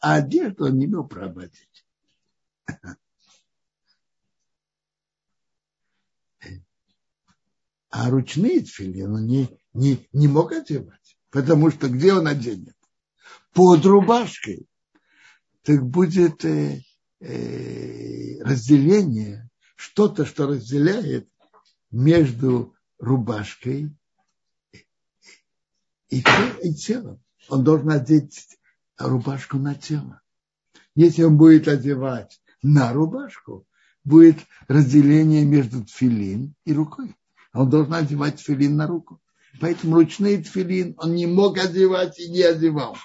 А 0.00 0.16
одежду 0.16 0.66
он 0.66 0.78
не 0.78 0.86
имел 0.86 1.06
права 1.06 1.42
одеть. 1.42 1.86
А 7.90 8.10
ручные 8.10 8.60
тфилин 8.60 9.14
он 9.14 9.26
не, 9.26 9.48
не, 9.72 10.08
не 10.12 10.28
мог 10.28 10.52
одевать, 10.52 11.18
потому 11.30 11.70
что 11.70 11.88
где 11.88 12.12
он 12.12 12.26
оденет? 12.26 12.76
под 13.56 13.86
рубашкой, 13.86 14.68
так 15.62 15.82
будет 15.82 16.44
э, 16.44 16.82
разделение, 17.20 19.48
что-то, 19.74 20.24
что 20.24 20.46
разделяет 20.46 21.28
между 21.90 22.74
рубашкой 22.98 23.94
и, 26.08 26.22
и 26.62 26.74
телом. 26.74 27.20
Он 27.48 27.64
должен 27.64 27.90
одеть 27.90 28.58
рубашку 28.98 29.58
на 29.58 29.74
тело. 29.74 30.20
Если 30.94 31.22
он 31.22 31.36
будет 31.36 31.68
одевать 31.68 32.40
на 32.62 32.92
рубашку, 32.92 33.66
будет 34.04 34.38
разделение 34.68 35.44
между 35.44 35.84
тфилин 35.84 36.54
и 36.64 36.72
рукой. 36.72 37.16
Он 37.52 37.70
должен 37.70 37.94
одевать 37.94 38.36
тфилин 38.36 38.76
на 38.76 38.86
руку. 38.86 39.20
Поэтому 39.60 39.96
ручный 39.96 40.42
тфилин 40.42 40.94
он 40.98 41.14
не 41.14 41.26
мог 41.26 41.58
одевать 41.58 42.18
и 42.18 42.30
не 42.30 42.42
одевал 42.42 42.96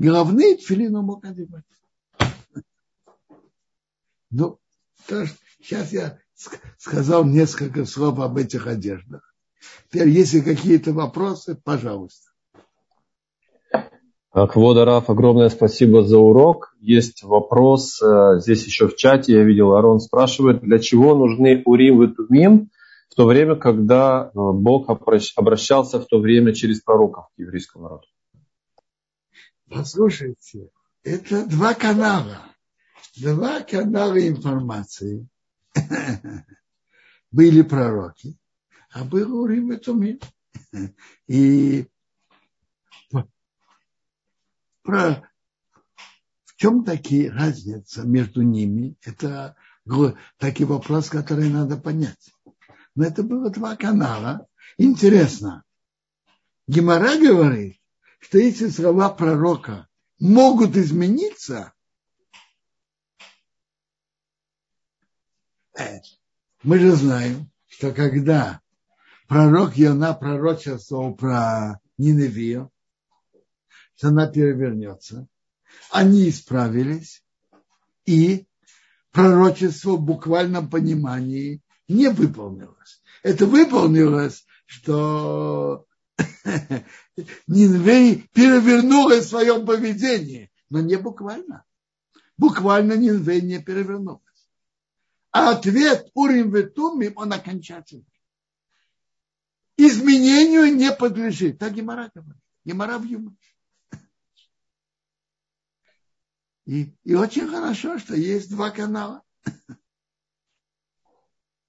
головные 0.00 0.56
тфилин 0.56 0.96
он 0.96 1.04
мог 1.04 1.24
одевать. 1.24 1.64
Ну, 4.30 4.58
сейчас 5.60 5.92
я 5.92 6.18
сказал 6.78 7.24
несколько 7.24 7.84
слов 7.84 8.18
об 8.20 8.36
этих 8.36 8.66
одеждах. 8.66 9.22
Теперь, 9.90 10.08
если 10.08 10.40
какие-то 10.40 10.92
вопросы, 10.92 11.58
пожалуйста. 11.62 12.30
Квода 14.32 14.84
Раф, 14.84 15.10
огромное 15.10 15.48
спасибо 15.48 16.04
за 16.04 16.18
урок. 16.18 16.72
Есть 16.78 17.24
вопрос 17.24 18.00
э, 18.00 18.38
здесь 18.38 18.64
еще 18.64 18.86
в 18.86 18.94
чате. 18.94 19.32
Я 19.32 19.42
видел, 19.42 19.74
Арон 19.74 19.98
спрашивает, 19.98 20.60
для 20.60 20.78
чего 20.78 21.16
нужны 21.16 21.62
Урим 21.64 22.04
и 22.04 22.14
Тумим 22.14 22.70
в 23.08 23.16
то 23.16 23.26
время, 23.26 23.56
когда 23.56 24.26
э, 24.26 24.30
Бог 24.34 24.88
обращался 24.88 25.98
в 25.98 26.06
то 26.06 26.20
время 26.20 26.54
через 26.54 26.80
пророков 26.80 27.26
к 27.34 27.40
еврейскому 27.40 27.84
народу? 27.84 28.06
Послушайте, 29.68 30.70
это 31.02 31.44
два 31.46 31.74
канала. 31.74 32.38
Два 33.16 33.62
канала 33.62 34.18
информации. 34.26 35.26
Были 37.30 37.62
пророки, 37.62 38.36
а 38.90 39.04
был 39.04 39.40
Урим 39.40 39.72
и 39.72 39.76
Тумим. 39.76 40.18
И 41.28 41.86
про, 44.82 45.30
в 46.44 46.56
чем 46.56 46.84
такие 46.84 47.30
разница 47.30 48.02
между 48.02 48.42
ними? 48.42 48.96
Это 49.02 49.56
такой 50.38 50.66
вопрос, 50.66 51.08
который 51.08 51.48
надо 51.48 51.76
понять. 51.76 52.32
Но 52.94 53.04
это 53.04 53.22
было 53.22 53.50
два 53.50 53.76
канала. 53.76 54.46
Интересно. 54.76 55.64
Гимара 56.66 57.16
говорит, 57.18 57.80
что 58.18 58.38
эти 58.38 58.68
слова 58.68 59.10
пророка 59.10 59.88
могут 60.18 60.76
измениться, 60.76 61.72
мы 66.62 66.78
же 66.78 66.92
знаем, 66.92 67.50
что 67.68 67.92
когда 67.92 68.60
пророк 69.28 69.76
Йона 69.76 70.14
пророчествовал 70.14 71.14
про 71.14 71.80
Ниневию, 71.98 72.70
что 73.96 74.08
она 74.08 74.26
перевернется, 74.26 75.26
они 75.90 76.28
исправились, 76.28 77.22
и 78.06 78.46
пророчество 79.12 79.92
в 79.92 80.02
буквальном 80.02 80.68
понимании 80.68 81.62
не 81.88 82.08
выполнилось. 82.08 83.02
Это 83.22 83.46
выполнилось, 83.46 84.46
что 84.66 85.86
Нинвей 87.46 88.28
перевернула 88.32 89.20
в 89.20 89.24
своем 89.24 89.66
поведении, 89.66 90.50
но 90.70 90.80
не 90.80 90.96
буквально. 90.96 91.64
Буквально 92.36 92.94
Нинвей 92.94 93.40
не 93.42 93.58
перевернулась. 93.58 94.22
А 95.32 95.52
ответ 95.52 96.10
Урим 96.14 96.52
Ветумим, 96.52 97.12
он 97.16 97.32
окончательный. 97.32 98.04
Изменению 99.76 100.74
не 100.74 100.92
подлежит. 100.92 101.58
Так 101.58 101.72
Гемара 101.72 102.10
говорит. 102.14 102.42
Гемара 102.64 102.98
в. 102.98 103.04
И, 106.66 106.94
и 107.04 107.14
очень 107.14 107.48
хорошо, 107.48 107.98
что 107.98 108.14
есть 108.14 108.50
два 108.50 108.70
канала. 108.70 109.22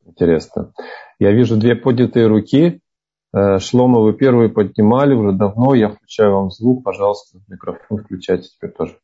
Интересно. 0.06 0.74
Я 1.20 1.32
вижу 1.32 1.58
две 1.58 1.76
поднятые 1.76 2.28
руки. 2.28 2.82
Э, 3.34 3.60
Шлома, 3.60 4.02
вы 4.02 4.14
первые 4.14 4.50
поднимали 4.50 5.14
уже 5.14 5.38
давно. 5.38 5.74
Я 5.74 5.90
включаю 5.90 6.34
вам 6.34 6.52
звук. 6.52 6.84
Пожалуйста, 6.84 7.40
микрофон 7.48 8.04
включайте 8.04 8.50
теперь 8.50 8.72
тоже. 8.72 9.00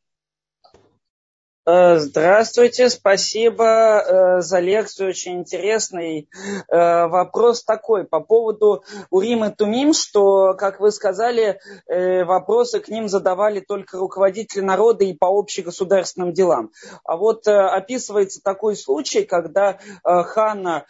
Э, 1.68 1.98
здравствуйте, 1.98 2.88
спасибо 2.88 3.66
э, 3.66 4.40
за 4.40 4.58
лекцию, 4.58 5.10
очень 5.10 5.40
интересный. 5.40 6.26
Э, 6.66 7.08
вопрос 7.08 7.62
такой 7.62 8.04
по 8.04 8.20
поводу 8.20 8.84
Урим 9.10 9.44
и 9.44 9.54
Тумим, 9.54 9.92
что, 9.92 10.54
как 10.54 10.80
вы 10.80 10.90
сказали, 10.90 11.60
вопросы 11.86 12.80
к 12.80 12.88
ним 12.88 13.08
задавали 13.08 13.60
только 13.60 13.98
руководители 13.98 14.60
народа 14.60 15.04
и 15.04 15.12
по 15.12 15.26
общегосударственным 15.26 16.32
делам. 16.32 16.70
А 17.04 17.16
вот 17.16 17.46
описывается 17.46 18.42
такой 18.42 18.76
случай, 18.76 19.24
когда 19.24 19.78
Ханна, 20.04 20.86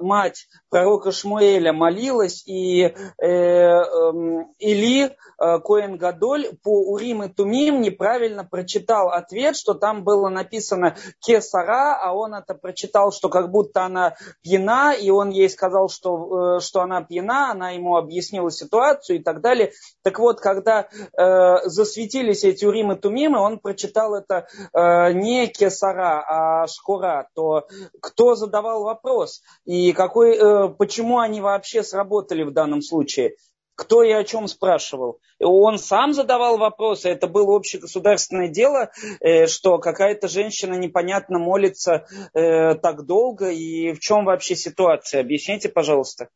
мать 0.00 0.48
пророка 0.68 1.12
Шмуэля, 1.12 1.72
молилась, 1.72 2.44
и 2.46 2.94
эм, 3.18 4.52
Или, 4.58 5.16
Коэн 5.38 5.96
Гадоль, 5.96 6.50
по 6.62 6.90
Урим 6.90 7.22
и 7.24 7.28
Тумим 7.28 7.80
неправильно 7.80 8.44
прочитал 8.44 9.08
ответ, 9.08 9.56
что 9.56 9.74
там 9.74 9.89
там 9.90 10.04
было 10.04 10.28
написано 10.28 10.96
Кесара, 11.18 11.98
а 12.00 12.12
он 12.14 12.32
это 12.34 12.54
прочитал, 12.54 13.10
что 13.10 13.28
как 13.28 13.50
будто 13.50 13.84
она 13.84 14.14
пьяна, 14.40 14.94
и 14.94 15.10
он 15.10 15.30
ей 15.30 15.50
сказал, 15.50 15.88
что, 15.88 16.58
э, 16.58 16.60
что 16.60 16.82
она 16.82 17.02
пьяна, 17.02 17.50
она 17.50 17.70
ему 17.70 17.96
объяснила 17.96 18.52
ситуацию 18.52 19.18
и 19.18 19.22
так 19.22 19.40
далее. 19.40 19.72
Так 20.04 20.20
вот, 20.20 20.40
когда 20.40 20.86
э, 20.86 21.68
засветились 21.68 22.44
эти 22.44 22.64
Урим 22.64 22.92
и 22.92 22.96
Тумимы, 22.96 23.40
он 23.40 23.58
прочитал 23.58 24.14
это 24.14 24.46
э, 24.72 25.12
не 25.12 25.48
Кесара, 25.48 26.22
а 26.28 26.66
Шкура, 26.68 27.28
то 27.34 27.66
кто 28.00 28.36
задавал 28.36 28.84
вопрос 28.84 29.42
и 29.64 29.92
какой, 29.92 30.36
э, 30.36 30.68
почему 30.68 31.18
они 31.18 31.40
вообще 31.40 31.82
сработали 31.82 32.44
в 32.44 32.52
данном 32.52 32.80
случае? 32.80 33.34
Кто 33.80 34.02
и 34.02 34.10
о 34.10 34.24
чем 34.24 34.46
спрашивал. 34.46 35.20
Он 35.40 35.78
сам 35.78 36.12
задавал 36.12 36.58
вопросы, 36.58 37.08
это 37.08 37.26
было 37.26 37.56
общегосударственное 37.56 38.48
дело, 38.48 38.90
э, 39.20 39.46
что 39.46 39.78
какая-то 39.78 40.28
женщина 40.28 40.74
непонятно 40.74 41.38
молится 41.38 42.04
э, 42.34 42.74
так 42.74 43.06
долго, 43.06 43.50
и 43.50 43.94
в 43.94 43.98
чем 43.98 44.26
вообще 44.26 44.54
ситуация? 44.54 45.22
Объясните, 45.22 45.70
пожалуйста. 45.70 46.28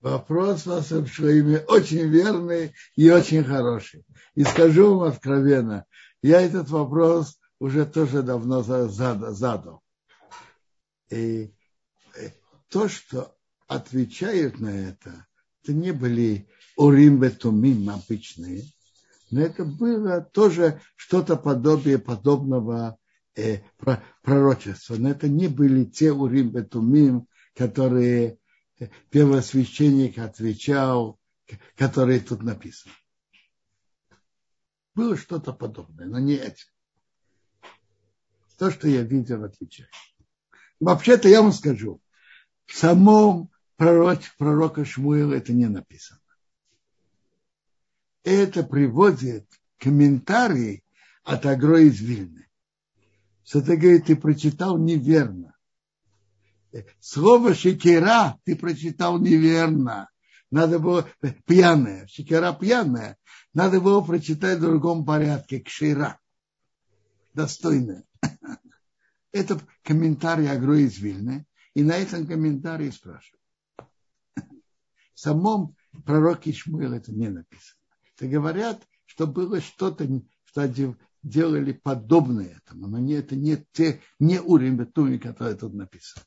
Вопрос 0.00 0.64
вас 0.66 0.92
Шлейме 1.10 1.64
очень 1.66 2.08
верный 2.08 2.72
и 2.94 3.10
очень 3.10 3.42
хороший. 3.42 4.04
И 4.36 4.44
скажу 4.44 4.98
вам 4.98 5.08
откровенно, 5.08 5.84
я 6.22 6.40
этот 6.40 6.70
вопрос 6.70 7.40
уже 7.58 7.86
тоже 7.86 8.22
давно 8.22 8.62
задал. 8.62 9.82
И 11.10 11.52
э, 12.14 12.30
то, 12.68 12.88
что 12.88 13.34
отвечают 13.66 14.60
на 14.60 14.90
это, 14.90 15.26
это 15.62 15.72
не 15.72 15.92
были 15.92 16.48
Урим 16.76 17.20
Бетумим 17.20 17.88
обычные, 17.90 18.64
но 19.30 19.40
это 19.40 19.64
было 19.64 20.20
тоже 20.20 20.80
что-то 20.96 21.36
подобие 21.36 21.98
подобного 21.98 22.98
э, 23.36 23.60
пророчества. 24.22 24.96
Но 24.96 25.10
это 25.10 25.28
не 25.28 25.48
были 25.48 25.84
те 25.84 26.12
Урим 26.12 26.50
Бетумим, 26.50 27.28
которые 27.54 28.38
э, 28.78 28.88
первосвященник 29.10 30.18
отвечал, 30.18 31.18
которые 31.76 32.20
тут 32.20 32.42
написаны. 32.42 32.94
Было 34.94 35.16
что-то 35.16 35.52
подобное, 35.52 36.06
но 36.06 36.18
не 36.18 36.34
это. 36.34 36.60
То, 38.58 38.70
что 38.70 38.88
я 38.88 39.02
видел, 39.02 39.44
отвечает. 39.44 39.90
Вообще-то 40.80 41.28
я 41.28 41.40
вам 41.40 41.52
скажу, 41.52 42.02
в 42.66 42.76
самом 42.76 43.51
пророк, 43.82 44.20
пророка 44.38 44.84
Шмуила 44.84 45.34
это 45.34 45.52
не 45.52 45.66
написано. 45.66 46.20
Это 48.22 48.62
приводит 48.62 49.48
комментарий 49.78 50.84
от 51.24 51.44
Агро 51.46 51.80
из 51.80 52.00
Вильны. 52.00 52.48
Что 53.44 53.60
ты, 53.60 53.76
говорит, 53.76 54.06
ты 54.06 54.14
прочитал 54.14 54.78
неверно. 54.78 55.56
Слово 57.00 57.54
шекера 57.54 58.38
ты 58.44 58.54
прочитал 58.54 59.18
неверно. 59.18 60.08
Надо 60.52 60.78
было 60.78 61.08
пьяная, 61.44 62.06
шекера 62.06 62.52
пьяная. 62.52 63.18
Надо 63.52 63.80
было 63.80 64.00
прочитать 64.00 64.58
в 64.58 64.62
другом 64.62 65.04
порядке, 65.04 65.60
кшира. 65.60 66.20
Достойная. 67.34 68.04
Это 69.32 69.60
комментарий 69.82 70.48
Агро 70.48 70.78
из 70.78 70.98
Вильны. 70.98 71.46
И 71.74 71.82
на 71.82 71.96
этом 71.96 72.26
комментарии 72.26 72.90
спрашивают 72.90 73.41
самом 75.22 75.76
пророке 76.04 76.50
Ишмуэл 76.50 76.92
это 76.92 77.12
не 77.12 77.28
написано. 77.28 77.78
Это 78.16 78.28
говорят, 78.28 78.82
что 79.06 79.26
было 79.26 79.60
что-то, 79.60 80.06
что 80.44 80.94
делали 81.22 81.72
подобное 81.72 82.60
этому, 82.64 82.88
но 82.88 82.98
не, 82.98 83.14
это 83.14 83.36
не 83.36 83.64
те, 83.72 84.00
не 84.18 84.40
уровень 84.40 84.76
Бетуми, 84.76 85.18
которые 85.18 85.56
тут 85.56 85.74
написаны. 85.74 86.24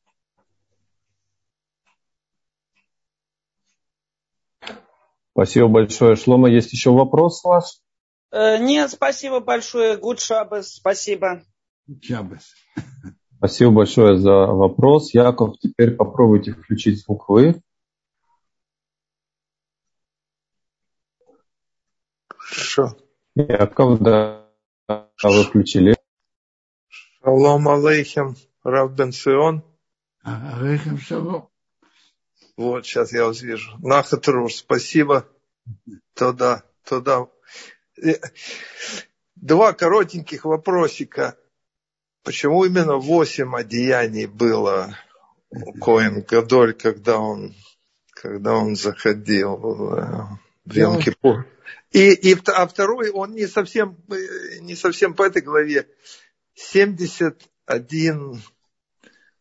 Спасибо 5.32 5.68
большое, 5.68 6.16
Шлома. 6.16 6.50
Есть 6.50 6.72
еще 6.72 6.92
вопрос 6.92 7.44
у 7.44 7.50
вас? 7.50 7.84
Э, 8.32 8.58
нет, 8.58 8.90
спасибо 8.90 9.42
большое. 9.42 9.98
Гуд 9.98 10.22
Шабас, 10.22 10.76
спасибо. 10.76 11.42
Шабас. 12.02 12.54
Спасибо 13.38 13.72
большое 13.72 14.18
за 14.18 14.32
вопрос. 14.32 15.14
Яков, 15.14 15.60
теперь 15.60 15.92
попробуйте 15.92 16.54
включить 16.54 17.04
звук 17.04 17.28
вы. 17.28 17.62
Хорошо. 22.76 22.98
Яков, 23.36 24.00
да, 24.02 24.46
а 24.88 25.08
вы 25.24 25.44
включили. 25.44 25.96
Шалом 26.90 27.68
алейхим, 27.68 28.36
Рав 28.64 28.94
Бен 28.94 29.12
Сион. 29.12 29.64
Алейхим 30.24 30.98
шалом. 30.98 31.50
Вот, 32.58 32.86
сейчас 32.86 33.14
я 33.14 33.26
вас 33.26 33.42
вижу. 33.42 33.78
Нахатруш, 33.80 34.56
спасибо. 34.56 35.26
Туда, 36.14 36.64
туда. 36.88 37.28
Э, 38.02 38.14
два 39.36 39.74
коротеньких 39.74 40.46
вопросика. 40.46 41.38
Почему 42.24 42.66
именно 42.66 42.96
восемь 42.96 43.56
одеяний 43.56 44.26
было 44.26 44.98
у 45.50 45.74
Коэн 45.74 46.22
Гадоль, 46.22 46.74
когда 46.74 47.20
он, 47.20 47.54
когда 48.10 48.54
он 48.54 48.76
заходил 48.76 49.58
в 50.66 50.72
Йом-Кипур? 50.72 51.46
И, 51.96 52.14
и, 52.14 52.36
а 52.48 52.68
второй, 52.68 53.10
он 53.10 53.36
не 53.36 53.48
совсем, 53.48 53.98
э, 54.12 54.60
не 54.60 54.76
совсем 54.76 55.14
по 55.14 55.24
этой 55.24 55.42
главе. 55.42 55.88
71 56.54 58.44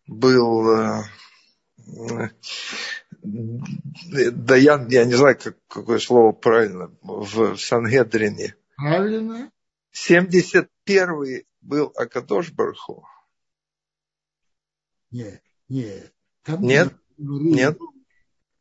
был 0.06 0.70
э, 0.70 1.02
Даян, 3.24 4.86
я 4.86 5.04
не 5.04 5.14
знаю, 5.14 5.36
как, 5.36 5.56
какое 5.66 5.98
слово 5.98 6.30
правильно, 6.30 6.96
в, 7.02 7.56
в 7.56 7.60
Сангедрине. 7.60 8.54
Правильно. 8.76 9.50
71 9.90 11.44
был 11.60 11.92
Акадош 11.96 12.52
Барху. 12.52 13.04
Нет, 15.10 15.42
нет. 15.68 16.14
Там 16.44 16.62
нет, 16.62 16.94
нет. 17.18 17.76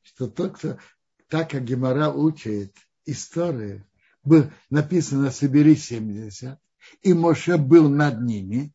Что 0.02 0.28
тот, 0.28 0.58
кто 0.58 0.80
так 1.28 1.52
как 1.52 1.64
Гемора 1.64 2.10
учит, 2.10 2.76
истории, 3.06 3.86
был 4.24 4.52
написано 4.70 5.32
«собери 5.32 5.76
70», 5.76 6.58
и 7.02 7.14
Моше 7.14 7.58
был 7.58 7.90
над 7.90 8.22
ними, 8.22 8.74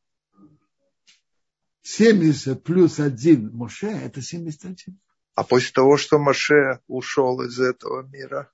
70 1.83 2.63
плюс 2.63 3.01
один 3.01 3.51
Моше– 3.55 3.87
это 3.89 4.21
71. 4.21 4.99
А 5.35 5.45
после 5.45 5.73
того, 5.73 5.97
что 5.97 6.19
Моше 6.19 6.81
ушел 6.87 7.41
из 7.43 7.59
этого 7.61 8.03
мира? 8.03 8.53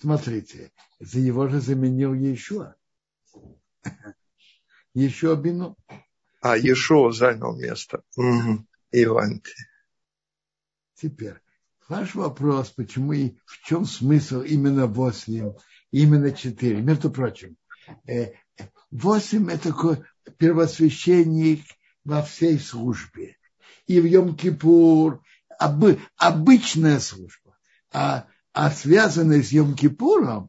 Смотрите, 0.00 0.72
за 0.98 1.20
его 1.20 1.48
же 1.48 1.60
заменил 1.60 2.14
Иешуа. 2.14 2.74
Еще 4.94 5.36
Бину. 5.36 5.76
А, 6.40 6.56
Иешуа 6.56 7.12
занял 7.12 7.54
место. 7.56 8.02
Угу. 8.16 8.66
Иванти. 8.90 9.54
Теперь, 10.94 11.41
ваш 11.92 12.14
вопрос, 12.14 12.70
почему 12.70 13.12
и 13.12 13.34
в 13.44 13.62
чем 13.66 13.84
смысл 13.84 14.40
именно 14.40 14.86
8, 14.86 15.52
именно 15.90 16.32
4. 16.32 16.80
Между 16.80 17.10
прочим, 17.10 17.58
8 18.90 19.50
э, 19.50 19.52
это 19.52 20.06
первосвященник 20.38 21.62
во 22.04 22.22
всей 22.22 22.58
службе. 22.58 23.36
И 23.86 24.00
в 24.00 24.06
Йом-Кипур 24.06 25.20
обы, 25.58 26.00
обычная 26.16 26.98
служба. 26.98 27.58
А, 27.92 28.26
а 28.54 28.70
связанная 28.70 29.42
с 29.42 29.52
Йом-Кипуром, 29.52 30.48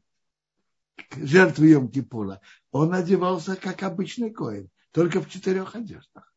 жертвой 1.18 1.74
Йом-Кипура, 1.74 2.40
он 2.72 2.94
одевался 2.94 3.58
как 3.58 3.84
обычный 3.84 4.32
коин, 4.32 4.70
только 4.94 5.20
в 5.20 5.30
четырех 5.30 5.76
одеждах. 5.76 6.33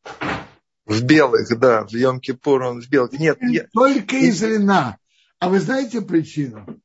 В 0.87 1.03
белых, 1.03 1.49
да, 1.59 1.85
в 1.85 1.93
Йом-Кипур 1.93 2.63
он 2.63 2.81
в 2.81 2.89
белых. 2.89 3.13
Нет, 3.13 3.39
я... 3.43 3.67
Только 3.73 4.17
из 4.17 4.41
льна. 4.43 4.99
А 5.41 5.49
вы 5.49 5.59
знаете 5.59 6.01
причину? 6.01 6.81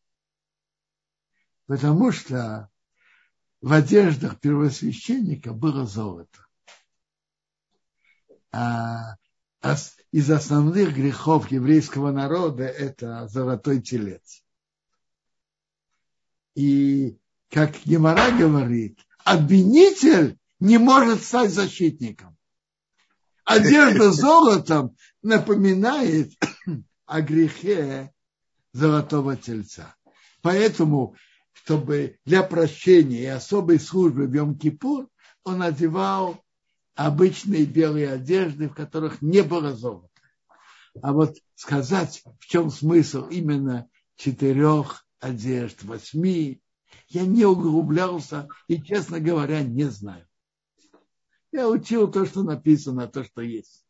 Потому 1.67 2.11
что 2.11 2.69
в 3.61 3.71
одеждах 3.71 4.39
первосвященника 4.39 5.53
было 5.53 5.85
золото. 5.85 6.47
А, 8.51 9.17
из 10.11 10.31
основных 10.31 10.95
грехов 10.95 11.51
еврейского 11.51 12.11
народа 12.11 12.63
это 12.63 13.27
золотой 13.27 13.81
телец. 13.81 14.43
И 16.55 17.17
как 17.49 17.85
Гемора 17.85 18.31
говорит, 18.31 18.99
обвинитель 19.23 20.39
не 20.59 20.79
может 20.79 21.21
стать 21.21 21.51
защитником. 21.51 22.35
Одежда 23.51 24.11
золотом 24.11 24.95
напоминает 25.21 26.31
о 27.05 27.21
грехе 27.21 28.13
золотого 28.73 29.35
тельца. 29.35 29.95
Поэтому, 30.41 31.15
чтобы 31.53 32.17
для 32.25 32.43
прощения 32.43 33.23
и 33.23 33.25
особой 33.25 33.79
службы 33.79 34.27
в 34.27 34.33
Йом-Кипур, 34.33 35.07
он 35.43 35.61
одевал 35.61 36.41
обычные 36.95 37.65
белые 37.65 38.11
одежды, 38.11 38.69
в 38.69 38.73
которых 38.73 39.21
не 39.21 39.41
было 39.41 39.73
золота. 39.73 40.09
А 41.01 41.13
вот 41.13 41.37
сказать, 41.55 42.23
в 42.39 42.45
чем 42.47 42.69
смысл 42.69 43.27
именно 43.27 43.87
четырех 44.17 45.05
одежд, 45.19 45.83
восьми, 45.83 46.61
я 47.07 47.25
не 47.25 47.45
углублялся 47.45 48.47
и, 48.67 48.81
честно 48.81 49.19
говоря, 49.19 49.61
не 49.61 49.85
знаю. 49.85 50.25
Я 51.51 51.67
учил 51.67 52.09
то, 52.09 52.25
что 52.25 52.43
написано, 52.43 53.07
то, 53.07 53.23
что 53.23 53.41
есть. 53.41 53.85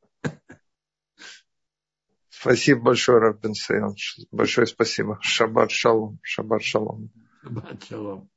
Спасибо 2.29 2.81
большое, 2.81 3.19
Рабин 3.19 3.53
Сайон. 3.53 3.95
Большое 4.31 4.65
спасибо. 4.65 5.19
Шаббат 5.21 5.69
шалом. 5.69 6.19
Шаббат 6.23 6.63
шалом. 6.63 7.11
Шаббат 7.43 7.83
шалом. 7.83 8.29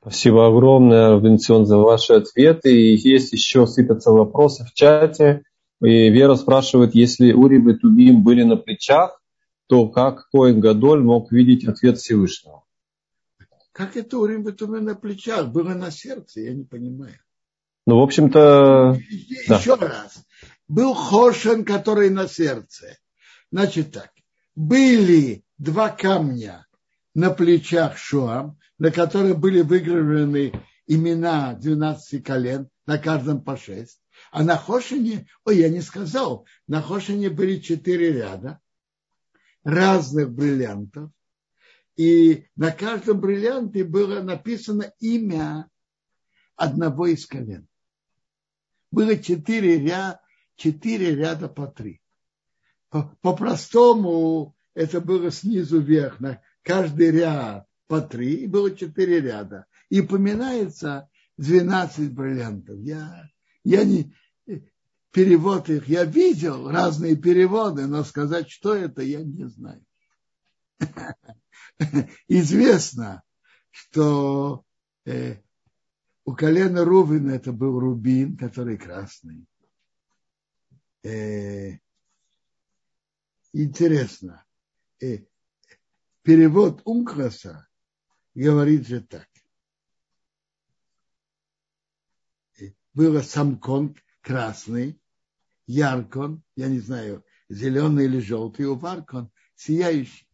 Спасибо 0.00 0.48
огромное, 0.48 1.10
Равденцион, 1.10 1.66
за 1.66 1.76
ваши 1.76 2.14
ответы. 2.14 2.74
И 2.74 2.96
есть 2.96 3.32
еще 3.32 3.66
сыпятся 3.66 4.10
вопросы 4.10 4.64
в 4.64 4.72
чате. 4.72 5.44
И 5.80 6.10
Вера 6.10 6.34
спрашивает, 6.34 6.94
если 6.94 7.32
Урим 7.32 7.68
и 7.70 7.74
Тубим 7.74 8.24
были 8.24 8.42
на 8.42 8.56
плечах, 8.56 9.22
то 9.68 9.88
как 9.88 10.28
Коин 10.30 10.58
Гадоль 10.58 11.02
мог 11.02 11.30
видеть 11.30 11.68
ответ 11.68 11.98
Всевышнего? 11.98 12.64
Как 13.72 13.96
это 13.96 14.18
Урим 14.18 14.48
и 14.48 14.52
Тубим 14.52 14.86
на 14.86 14.96
плечах? 14.96 15.52
Было 15.52 15.74
на 15.74 15.92
сердце, 15.92 16.40
я 16.40 16.54
не 16.54 16.64
понимаю. 16.64 17.20
Ну, 17.90 17.98
в 17.98 18.02
общем-то... 18.04 19.00
Еще 19.08 19.76
да. 19.76 19.88
раз. 19.88 20.24
Был 20.68 20.94
Хошен, 20.94 21.64
который 21.64 22.08
на 22.08 22.28
сердце. 22.28 22.96
Значит 23.50 23.90
так. 23.90 24.12
Были 24.54 25.42
два 25.58 25.88
камня 25.88 26.68
на 27.14 27.30
плечах 27.30 27.98
Шуам, 27.98 28.60
на 28.78 28.92
которых 28.92 29.40
были 29.40 29.62
выгравированы 29.62 30.52
имена 30.86 31.54
12 31.54 32.22
колен, 32.22 32.68
на 32.86 32.96
каждом 32.96 33.42
по 33.42 33.56
6. 33.56 34.00
А 34.30 34.44
на 34.44 34.56
Хошине, 34.56 35.26
ой, 35.44 35.58
я 35.58 35.68
не 35.68 35.80
сказал, 35.80 36.46
на 36.68 36.82
Хошине 36.82 37.28
были 37.28 37.58
четыре 37.58 38.12
ряда 38.12 38.60
разных 39.64 40.30
бриллиантов. 40.30 41.10
И 41.96 42.46
на 42.54 42.70
каждом 42.70 43.18
бриллианте 43.18 43.82
было 43.82 44.22
написано 44.22 44.92
имя 45.00 45.68
одного 46.54 47.08
из 47.08 47.26
колен. 47.26 47.66
Было 48.90 49.16
четыре 49.16 49.78
ряда, 49.78 50.20
четыре 50.56 51.14
ряда 51.14 51.48
по 51.48 51.66
три. 51.66 52.00
По-простому 52.90 54.56
это 54.74 55.00
было 55.00 55.30
снизу 55.30 55.80
вверх. 55.80 56.20
На 56.20 56.42
каждый 56.62 57.10
ряд 57.10 57.66
по 57.86 58.00
три, 58.00 58.34
и 58.34 58.46
было 58.46 58.74
четыре 58.74 59.20
ряда. 59.20 59.66
И 59.88 60.00
упоминается 60.00 61.08
12 61.38 62.12
бриллиантов. 62.12 62.78
Я, 62.80 63.30
я 63.64 63.84
не, 63.84 64.14
перевод 65.12 65.68
их, 65.68 65.88
я 65.88 66.04
видел 66.04 66.70
разные 66.70 67.16
переводы, 67.16 67.86
но 67.86 68.04
сказать, 68.04 68.50
что 68.50 68.74
это, 68.74 69.02
я 69.02 69.22
не 69.22 69.48
знаю. 69.48 69.84
Известно, 72.28 73.22
что 73.70 74.64
э, 75.04 75.36
у 76.30 76.36
колена 76.36 76.84
Рувина 76.84 77.32
это 77.32 77.52
был 77.52 77.80
рубин, 77.80 78.36
который 78.36 78.78
красный. 78.78 79.48
Э, 81.02 81.72
интересно. 83.52 84.46
Э, 85.00 85.24
перевод 86.22 86.82
Ункраса 86.84 87.66
говорит 88.32 88.86
же 88.86 89.00
так. 89.00 89.28
Было 92.94 93.22
самкон 93.22 93.96
красный, 94.20 95.00
яркон, 95.66 96.44
я 96.54 96.68
не 96.68 96.78
знаю, 96.78 97.24
зеленый 97.48 98.04
или 98.04 98.20
желтый, 98.20 98.66
у 98.66 98.76
варкон 98.76 99.32
сияющий. 99.56 100.28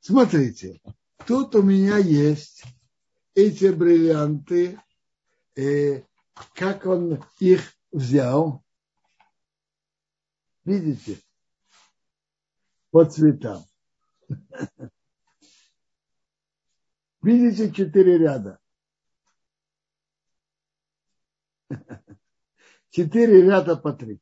Смотрите, 0.00 0.80
тут 1.28 1.54
у 1.54 1.62
меня 1.62 1.98
есть 1.98 2.64
эти 3.36 3.66
бриллианты, 3.70 4.80
э, 5.56 6.02
как 6.54 6.86
он 6.86 7.22
их 7.38 7.76
взял. 7.92 8.64
Видите? 10.64 11.20
По 12.90 13.04
цветам. 13.04 13.62
Видите 17.22 17.70
четыре 17.72 18.18
ряда? 18.18 18.58
Четыре 22.88 23.42
ряда 23.42 23.76
по 23.76 23.92
три. 23.92 24.18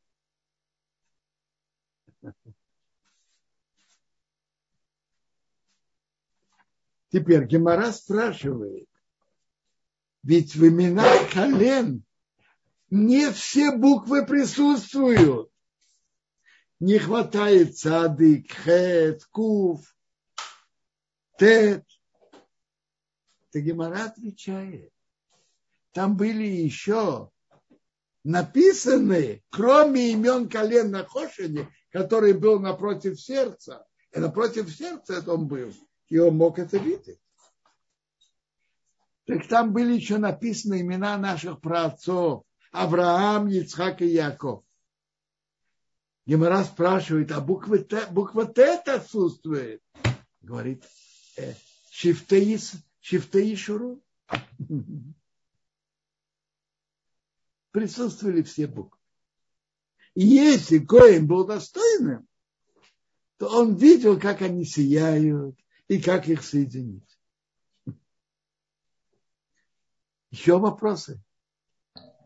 Теперь 7.11 7.45
Гемора 7.45 7.93
спрашивает, 7.93 8.89
ведь 10.25 10.55
в 10.57 10.67
именах 10.67 11.31
колен 11.33 12.03
не 12.91 13.31
все 13.31 13.77
буквы 13.77 14.25
присутствуют. 14.25 15.51
Не 16.81 16.99
хватает 16.99 17.79
цадык, 17.79 18.51
хет, 18.51 19.25
кув, 19.27 19.95
тет. 21.39 21.85
То 23.53 23.61
Гемора 23.61 24.07
отвечает. 24.07 24.93
Там 25.93 26.17
были 26.17 26.45
еще 26.45 27.31
написаны, 28.25 29.45
кроме 29.51 30.13
имен 30.13 30.49
колен 30.49 30.91
на 30.91 31.05
Хошине, 31.05 31.69
который 31.91 32.33
был 32.33 32.59
напротив 32.59 33.21
сердца, 33.21 33.87
и 34.11 34.19
напротив 34.19 34.75
сердца 34.75 35.15
это 35.19 35.35
он 35.35 35.47
был, 35.47 35.73
и 36.09 36.19
он 36.19 36.37
мог 36.37 36.59
это 36.59 36.79
видеть. 36.79 37.21
Так 39.27 39.49
там 39.49 39.73
были 39.73 39.95
еще 39.95 40.19
написаны 40.19 40.81
имена 40.83 41.17
наших 41.17 41.61
праотцов. 41.61 42.45
Авраам, 42.73 43.49
Ицхак 43.49 44.03
и 44.03 44.07
Яков. 44.07 44.65
Гемора 46.27 46.65
спрашивает, 46.65 47.31
а 47.33 47.41
буква 47.41 47.79
Т, 47.79 48.07
буква 48.11 48.47
Т 48.47 48.81
отсутствует? 48.87 49.83
Говорит, 50.41 50.85
э, 51.37 51.55
Шифтаи, 51.91 52.59
Шифтаи 53.01 53.55
Шуру. 53.55 54.03
Присутствовали 57.71 58.43
все 58.43 58.67
буквы. 58.67 58.99
И 60.15 60.25
если 60.27 60.79
Коин 60.79 61.27
был 61.27 61.45
достойным, 61.45 62.27
то 63.37 63.49
он 63.49 63.75
видел, 63.75 64.19
как 64.19 64.43
они 64.43 64.65
сияют 64.65 65.59
и 65.89 66.01
как 66.01 66.29
их 66.29 66.43
соединить. 66.43 67.14
Еще 70.35 70.59
вопросы? 70.59 71.23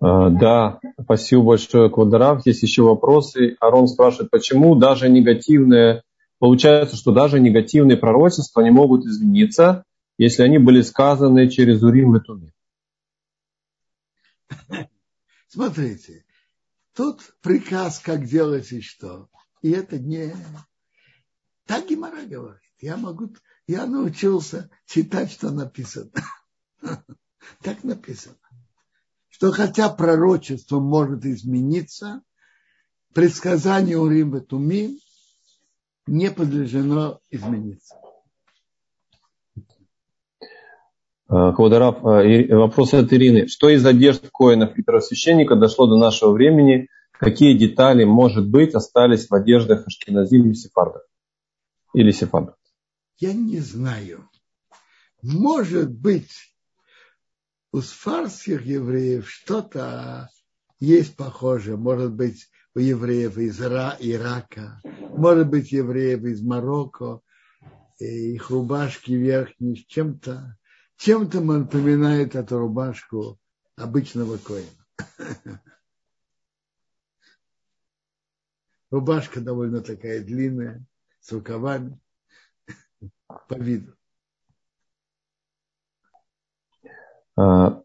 А, 0.00 0.30
да, 0.30 0.80
спасибо 0.98 1.42
большое, 1.42 1.90
Квадорав. 1.90 2.46
Есть 2.46 2.62
еще 2.62 2.82
вопросы. 2.82 3.58
Арон 3.60 3.86
спрашивает, 3.86 4.30
почему 4.30 4.76
даже 4.76 5.10
негативные, 5.10 6.02
получается, 6.38 6.96
что 6.96 7.12
даже 7.12 7.38
негативные 7.38 7.98
пророчества 7.98 8.62
не 8.62 8.70
могут 8.70 9.04
измениться, 9.04 9.84
если 10.16 10.42
они 10.42 10.56
были 10.56 10.80
сказаны 10.80 11.50
через 11.50 11.82
Урим 11.82 12.16
и 12.16 12.20
Тумим. 12.20 12.52
Смотрите, 15.48 16.24
тут 16.94 17.20
приказ, 17.42 17.98
как 17.98 18.24
делать 18.24 18.72
и 18.72 18.80
что. 18.80 19.28
И 19.60 19.70
это 19.70 19.98
не... 19.98 20.34
Так 21.66 21.86
Гимара 21.86 22.24
говорит. 22.24 22.62
Я 22.80 22.96
могу... 22.96 23.34
Я 23.66 23.84
научился 23.84 24.70
читать, 24.86 25.30
что 25.30 25.50
написано. 25.50 26.10
Так 27.62 27.84
написано. 27.84 28.36
Что 29.28 29.52
хотя 29.52 29.88
пророчество 29.88 30.80
может 30.80 31.24
измениться, 31.24 32.22
предсказание 33.14 33.98
Урим 33.98 34.36
и 34.36 34.40
Тумим 34.40 34.98
не 36.06 36.30
подлежено 36.30 37.20
измениться. 37.30 37.94
Хвадарав, 41.28 42.04
э, 42.04 42.56
вопрос 42.56 42.94
от 42.94 43.12
Ирины. 43.12 43.48
Что 43.48 43.68
из 43.68 43.84
одежд 43.84 44.28
коинов 44.32 44.78
и 44.78 44.82
первосвященника 44.82 45.56
дошло 45.56 45.86
до 45.86 45.98
нашего 45.98 46.32
времени? 46.32 46.88
Какие 47.12 47.56
детали, 47.56 48.04
может 48.04 48.48
быть, 48.48 48.74
остались 48.74 49.28
в 49.28 49.34
одеждах 49.34 49.86
Ашкиназим 49.86 50.50
и 50.50 50.54
Сефардов? 50.54 51.02
Или 51.92 52.12
Сефардов? 52.12 52.54
Я 53.18 53.34
не 53.34 53.58
знаю. 53.58 54.26
Может 55.22 55.90
быть, 55.90 56.30
у 57.72 57.80
сфарских 57.80 58.64
евреев 58.64 59.28
что-то 59.28 60.30
есть 60.80 61.16
похожее. 61.16 61.76
Может 61.76 62.12
быть, 62.12 62.50
у 62.74 62.78
евреев 62.78 63.36
из 63.38 63.60
Ирака, 63.60 64.80
может 64.84 65.48
быть, 65.48 65.72
евреев 65.72 66.24
из 66.24 66.42
Марокко, 66.42 67.20
их 67.98 68.50
рубашки 68.50 69.12
верхние 69.12 69.76
с 69.76 69.84
чем-то 69.86 70.56
чем-то 70.98 71.40
напоминает 71.40 72.34
эту 72.34 72.58
рубашку 72.58 73.38
обычного 73.76 74.36
коина. 74.36 74.68
Рубашка 78.90 79.40
довольно 79.40 79.80
такая 79.80 80.24
длинная, 80.24 80.84
с 81.20 81.30
рукавами, 81.32 82.00
по 83.48 83.54
виду. 83.54 83.94
А, 86.82 86.88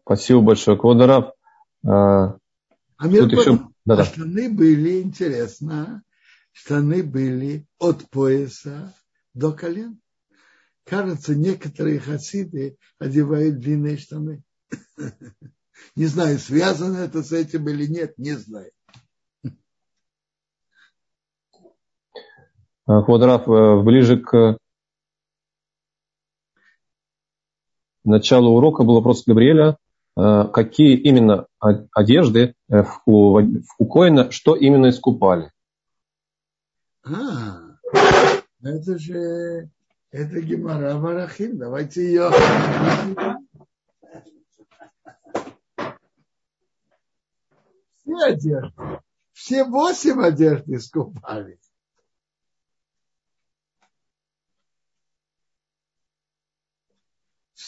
спасибо 0.02 0.40
большое, 0.40 0.76
Квадаров. 0.76 1.32
А, 1.86 2.36
а 2.96 3.08
между 3.08 3.36
еще... 3.36 3.60
да, 3.84 3.96
да. 3.96 4.04
штаны 4.04 4.50
были, 4.50 5.02
интересно, 5.02 6.02
штаны 6.52 7.02
были 7.02 7.66
от 7.78 8.08
пояса 8.10 8.92
до 9.34 9.52
колен. 9.52 10.00
Кажется, 10.84 11.34
некоторые 11.34 12.00
хасиды 12.00 12.76
одевают 12.98 13.58
длинные 13.58 13.96
штаны. 13.96 14.42
Не 15.96 16.06
знаю, 16.06 16.38
связано 16.38 16.98
это 16.98 17.22
с 17.22 17.32
этим 17.32 17.68
или 17.68 17.86
нет, 17.86 18.16
не 18.16 18.34
знаю. 18.34 18.70
А, 22.86 23.02
Квадрат, 23.02 23.48
э, 23.48 23.82
ближе 23.82 24.20
к 24.20 24.58
началу 28.04 28.56
урока 28.56 28.84
был 28.84 28.94
вопрос 28.94 29.24
Габриэля. 29.26 29.76
Э, 30.16 30.44
какие 30.52 30.96
именно 30.96 31.46
одежды 31.92 32.54
э, 32.70 32.84
у, 33.06 33.40
у 33.78 33.86
Коина, 33.86 34.30
что 34.30 34.54
именно 34.54 34.90
искупали? 34.90 35.50
А, 37.04 37.58
это 38.62 38.98
же 38.98 39.68
это 40.14 40.40
Гемора 40.40 40.94
Марахим. 40.94 41.58
Давайте 41.58 42.06
ее. 42.06 42.30
Все 47.98 48.16
одежды. 48.24 48.72
Все 49.32 49.64
восемь 49.64 50.22
одежд 50.22 50.68
искупали. 50.68 51.58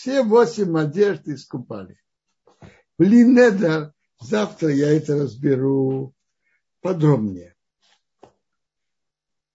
Все 0.06 0.22
восемь 0.22 0.78
одежд 0.78 1.26
искупали. 1.26 2.00
Блин, 2.96 3.34
Недер, 3.34 3.92
завтра 4.20 4.68
я 4.68 4.96
это 4.96 5.16
разберу 5.16 6.14
подробнее. 6.80 7.56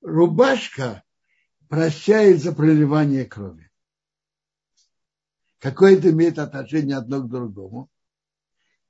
Рубашка 0.02 1.06
прощает 1.70 2.42
за 2.42 2.52
проливание 2.52 3.24
крови. 3.24 3.72
Какое 5.60 5.98
это 5.98 6.10
имеет 6.10 6.38
отношение 6.38 6.98
одно 6.98 7.22
к 7.22 7.30
другому? 7.30 7.90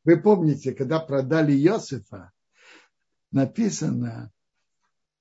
Вы 0.04 0.20
помните, 0.20 0.74
когда 0.74 1.00
продали 1.00 1.54
Иосифа, 1.54 2.32
написано, 3.30 4.32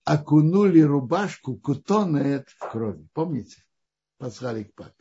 окунули 0.04 0.80
рубашку 0.80 1.58
кутонет 1.58 2.48
в 2.48 2.60
крови. 2.60 3.06
Помните? 3.12 3.62
Послали 4.16 4.62
к 4.62 4.74
папе. 4.74 4.99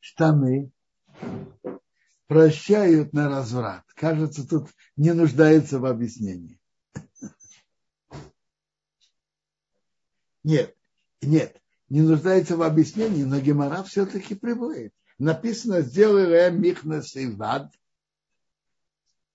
Штаны 0.00 0.72
прощают 2.26 3.12
на 3.12 3.28
разврат. 3.28 3.84
Кажется, 3.94 4.46
тут 4.46 4.70
не 4.96 5.12
нуждается 5.12 5.78
в 5.78 5.86
объяснении. 5.86 6.58
Нет, 10.42 10.74
нет, 11.20 11.60
не 11.88 12.00
нуждается 12.00 12.56
в 12.56 12.62
объяснении, 12.62 13.24
но 13.24 13.40
Гемора 13.40 13.82
все-таки 13.82 14.34
приводит. 14.34 14.94
Написано, 15.18 15.82
сделай 15.82 16.30
я 16.30 16.50
михнес 16.50 17.14
и 17.14 17.26
вад, 17.26 17.70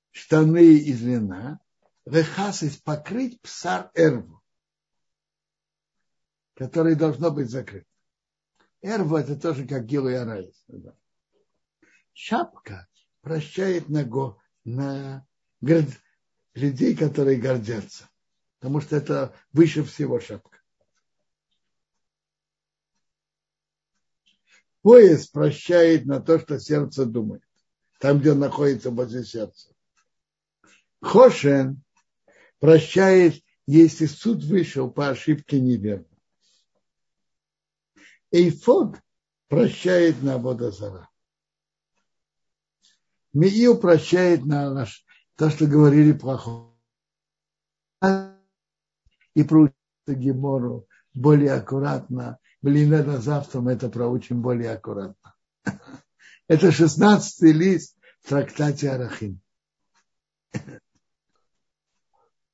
штаны 0.09 0.78
из 0.78 1.03
льна, 1.03 1.59
рехасис 2.05 2.78
покрыть 2.78 3.39
псар 3.41 3.91
эрву, 3.93 4.41
который 6.55 6.95
должно 6.95 7.30
быть 7.30 7.51
закрыт. 7.51 7.86
Эрву 8.86 9.18
это 9.18 9.36
тоже 9.36 9.66
как 9.66 9.86
гилу 9.86 10.10
и 10.10 10.14
арайс. 10.14 10.64
Шапка 12.14 12.88
прощает 13.22 13.90
на, 13.90 14.04
го, 14.04 14.40
на 14.64 15.26
людей, 16.54 16.96
которые 16.96 17.40
гордятся. 17.40 18.08
Потому 18.60 18.82
что 18.82 18.96
это 18.96 19.34
выше 19.52 19.84
всего 19.84 20.20
шапка. 20.20 20.60
Пояс 24.84 25.28
прощает 25.28 26.06
на 26.06 26.22
то, 26.22 26.40
что 26.40 26.60
сердце 26.60 27.08
думает. 27.08 27.42
Там, 28.00 28.20
где 28.20 28.34
он 28.34 28.40
находится 28.40 28.92
возле 28.92 29.24
сердца. 29.24 29.74
Хошен 31.02 31.82
прощает, 32.60 33.44
если 33.66 34.06
суд 34.06 34.44
вышел 34.44 34.92
по 34.92 35.10
ошибке 35.10 35.60
неверно. 35.60 36.14
Эйфод 38.36 38.98
прощает 39.48 40.22
на 40.22 40.38
водозара. 40.38 41.10
Миил 43.34 43.78
прощает 43.78 44.46
на 44.46 44.74
наш, 44.74 45.06
то, 45.36 45.50
что 45.50 45.68
говорили 45.68 46.12
плохо. 46.12 46.72
И 49.36 49.44
проучится 49.44 49.76
Гемору 50.08 50.88
более 51.14 51.54
аккуратно 51.54 52.40
Блин, 52.66 52.94
это 52.94 53.22
завтра 53.22 53.62
мы 53.62 53.74
это 53.74 53.90
проучим 53.90 54.42
более 54.42 54.72
аккуратно. 54.72 55.36
Это 56.48 56.72
шестнадцатый 56.72 57.52
лист 57.52 57.96
в 58.22 58.30
трактате 58.30 58.90
Арахим. 58.90 59.40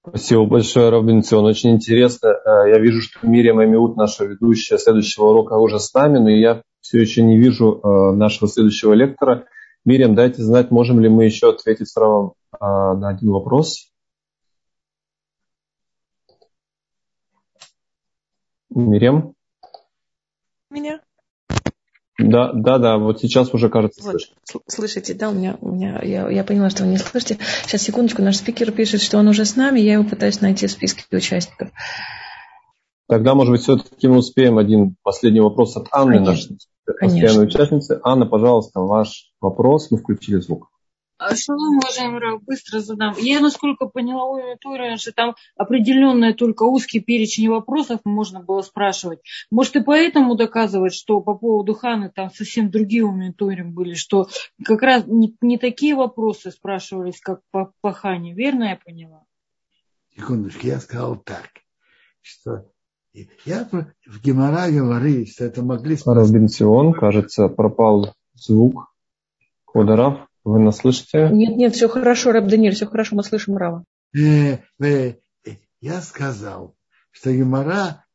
Спасибо 0.03 0.45
большое, 0.47 0.89
Робинсон. 0.89 1.45
Очень 1.45 1.73
интересно. 1.73 2.29
Э, 2.29 2.69
я 2.69 2.79
вижу, 2.79 3.01
что 3.01 3.19
Мирия 3.27 3.53
Мамиут, 3.53 3.97
наша 3.97 4.25
ведущая 4.25 4.79
следующего 4.79 5.25
урока, 5.25 5.53
уже 5.53 5.79
с 5.79 5.93
нами, 5.93 6.17
но 6.17 6.29
я 6.29 6.63
все 6.79 6.99
еще 6.99 7.21
не 7.21 7.37
вижу 7.37 7.79
э, 7.83 8.11
нашего 8.15 8.49
следующего 8.49 8.93
лектора. 8.93 9.45
Мириам, 9.85 10.15
дайте 10.15 10.41
знать, 10.41 10.71
можем 10.71 10.99
ли 10.99 11.09
мы 11.09 11.25
еще 11.25 11.49
ответить 11.49 11.89
сразу 11.89 12.33
э, 12.51 12.57
на 12.59 13.09
один 13.09 13.29
вопрос. 13.29 13.91
Мириам? 18.71 19.35
Меня? 20.71 21.01
Да, 22.31 22.51
да, 22.53 22.77
да, 22.77 22.97
вот 22.97 23.19
сейчас 23.19 23.53
уже 23.53 23.69
кажется 23.69 24.03
вот, 24.03 24.21
Слышите, 24.67 25.13
да, 25.13 25.29
у 25.29 25.33
меня, 25.33 25.57
у 25.61 25.71
меня 25.71 26.01
я, 26.03 26.29
я 26.29 26.43
поняла, 26.43 26.69
что 26.69 26.83
вы 26.83 26.89
не 26.89 26.97
слышите. 26.97 27.37
Сейчас, 27.65 27.81
секундочку, 27.81 28.21
наш 28.21 28.37
спикер 28.37 28.71
пишет, 28.71 29.01
что 29.01 29.17
он 29.17 29.27
уже 29.27 29.45
с 29.45 29.55
нами, 29.55 29.79
я 29.79 29.93
его 29.93 30.03
пытаюсь 30.03 30.41
найти 30.41 30.67
в 30.67 30.71
списке 30.71 31.03
участников. 31.15 31.69
Тогда, 33.07 33.35
может 33.35 33.51
быть, 33.51 33.61
все-таки 33.61 34.07
мы 34.07 34.17
успеем 34.17 34.57
один 34.57 34.95
последний 35.03 35.41
вопрос 35.41 35.75
от 35.75 35.87
Анны, 35.91 36.13
Конечно. 36.13 36.31
нашей 36.31 36.57
постоянной 36.99 37.45
участницы. 37.45 37.99
Анна, 38.03 38.25
пожалуйста, 38.25 38.79
ваш 38.79 39.33
вопрос. 39.41 39.91
Мы 39.91 39.97
включили 39.97 40.39
звук. 40.39 40.70
Шалом, 41.35 41.77
уважаемый 41.77 42.19
Рав, 42.19 42.43
быстро 42.43 42.79
задам. 42.79 43.13
Я, 43.17 43.39
насколько 43.39 43.85
поняла 43.85 44.25
у 44.25 44.57
Торы, 44.57 44.97
что 44.97 45.11
там 45.11 45.35
определенный 45.55 46.33
только 46.33 46.63
узкий 46.63 46.99
перечень 46.99 47.49
вопросов 47.49 48.01
можно 48.05 48.41
было 48.41 48.61
спрашивать. 48.61 49.19
Может, 49.51 49.75
и 49.75 49.83
поэтому 49.83 50.35
доказывать, 50.35 50.95
что 50.95 51.21
по 51.21 51.35
поводу 51.35 51.75
Ханы 51.75 52.09
там 52.09 52.31
совсем 52.31 52.71
другие 52.71 53.03
у 53.03 53.33
Торим 53.33 53.73
были, 53.73 53.93
что 53.93 54.29
как 54.65 54.81
раз 54.81 55.05
не, 55.05 55.35
не 55.41 55.57
такие 55.59 55.95
вопросы 55.95 56.49
спрашивались, 56.49 57.21
как 57.21 57.41
по, 57.51 57.71
по 57.81 57.93
Хане. 57.93 58.33
Верно 58.33 58.63
я 58.63 58.79
поняла? 58.83 59.23
Секундочку, 60.15 60.65
я 60.65 60.79
сказал 60.79 61.17
так, 61.17 61.49
что 62.21 62.65
я 63.45 63.67
в 64.05 64.21
Гемора 64.23 64.71
говорю, 64.71 65.25
что 65.27 65.45
это 65.45 65.61
могли... 65.61 65.97
Равбинцион, 66.03 66.93
кажется, 66.93 67.47
пропал 67.47 68.15
звук. 68.33 68.93
Ходорав. 69.65 70.30
Вы 70.43 70.59
нас 70.59 70.77
слышите? 70.77 71.29
Нет, 71.31 71.55
нет, 71.55 71.75
все 71.75 71.87
хорошо, 71.87 72.31
Раб 72.31 72.47
Даниэль, 72.47 72.73
все 72.73 72.87
хорошо, 72.87 73.15
мы 73.15 73.23
слышим 73.23 73.57
Рава. 73.57 73.85
Э, 74.15 74.57
э, 74.79 75.15
я 75.81 76.01
сказал, 76.01 76.75
что 77.11 77.29
Юмара 77.29 78.05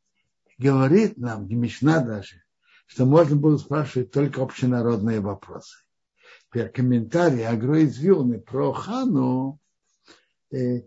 говорит 0.57 1.17
нам, 1.17 1.47
не 1.47 1.55
Мишна 1.55 2.01
даже, 2.01 2.43
что 2.85 3.05
можно 3.05 3.35
было 3.35 3.57
спрашивать 3.57 4.11
только 4.11 4.41
общенародные 4.41 5.19
вопросы. 5.19 5.77
Комментарий 6.49 7.45
Агро 7.45 7.79
из 7.79 7.97
Вилны 7.97 8.39
про 8.39 8.73
Хану, 8.73 9.59
э, 10.51 10.81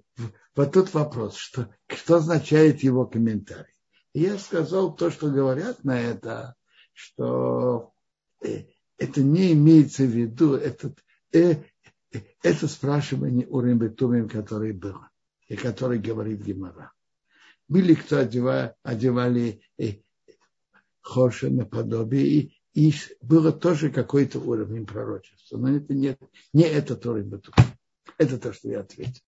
вот 0.57 0.73
тут 0.73 0.93
вопрос, 0.95 1.37
что, 1.37 1.69
что 1.87 2.17
означает 2.17 2.83
его 2.83 3.07
комментарий. 3.07 3.75
И 4.13 4.23
я 4.23 4.39
сказал 4.39 4.95
то, 4.95 5.11
что 5.11 5.31
говорят 5.31 5.85
на 5.85 6.01
это, 6.01 6.57
что 6.93 7.93
э, 8.43 8.65
это 8.99 9.23
не 9.23 9.53
имеется 9.53 10.03
в 10.03 10.11
виду, 10.11 10.55
этот 10.55 10.99
э, 10.99 11.03
это 11.33 12.69
спрашивание 12.69 13.47
у 13.49 13.61
Рембетумим, 13.61 14.29
который 14.29 14.73
был, 14.73 14.97
и 15.49 15.57
который 15.57 15.99
говорит 15.99 16.41
Гимара. 16.41 16.93
Были, 17.69 17.95
кто 17.95 18.19
одевали, 18.19 18.75
одевали 18.83 19.63
э, 19.79 19.99
хоши 21.01 21.51
наподобие, 21.51 22.27
и, 22.27 22.55
и 22.75 22.95
было 23.23 23.53
тоже 23.53 23.91
какой-то 23.91 24.41
уровень 24.41 24.87
пророчества. 24.87 25.57
Но 25.57 25.77
это 25.77 25.95
нет, 25.95 26.21
не 26.53 26.65
этот 26.65 27.07
уровень 27.07 27.31
Бетумим. 27.31 27.71
Это 28.19 28.39
то, 28.39 28.53
что 28.53 28.69
я 28.69 28.81
ответил. 28.81 29.15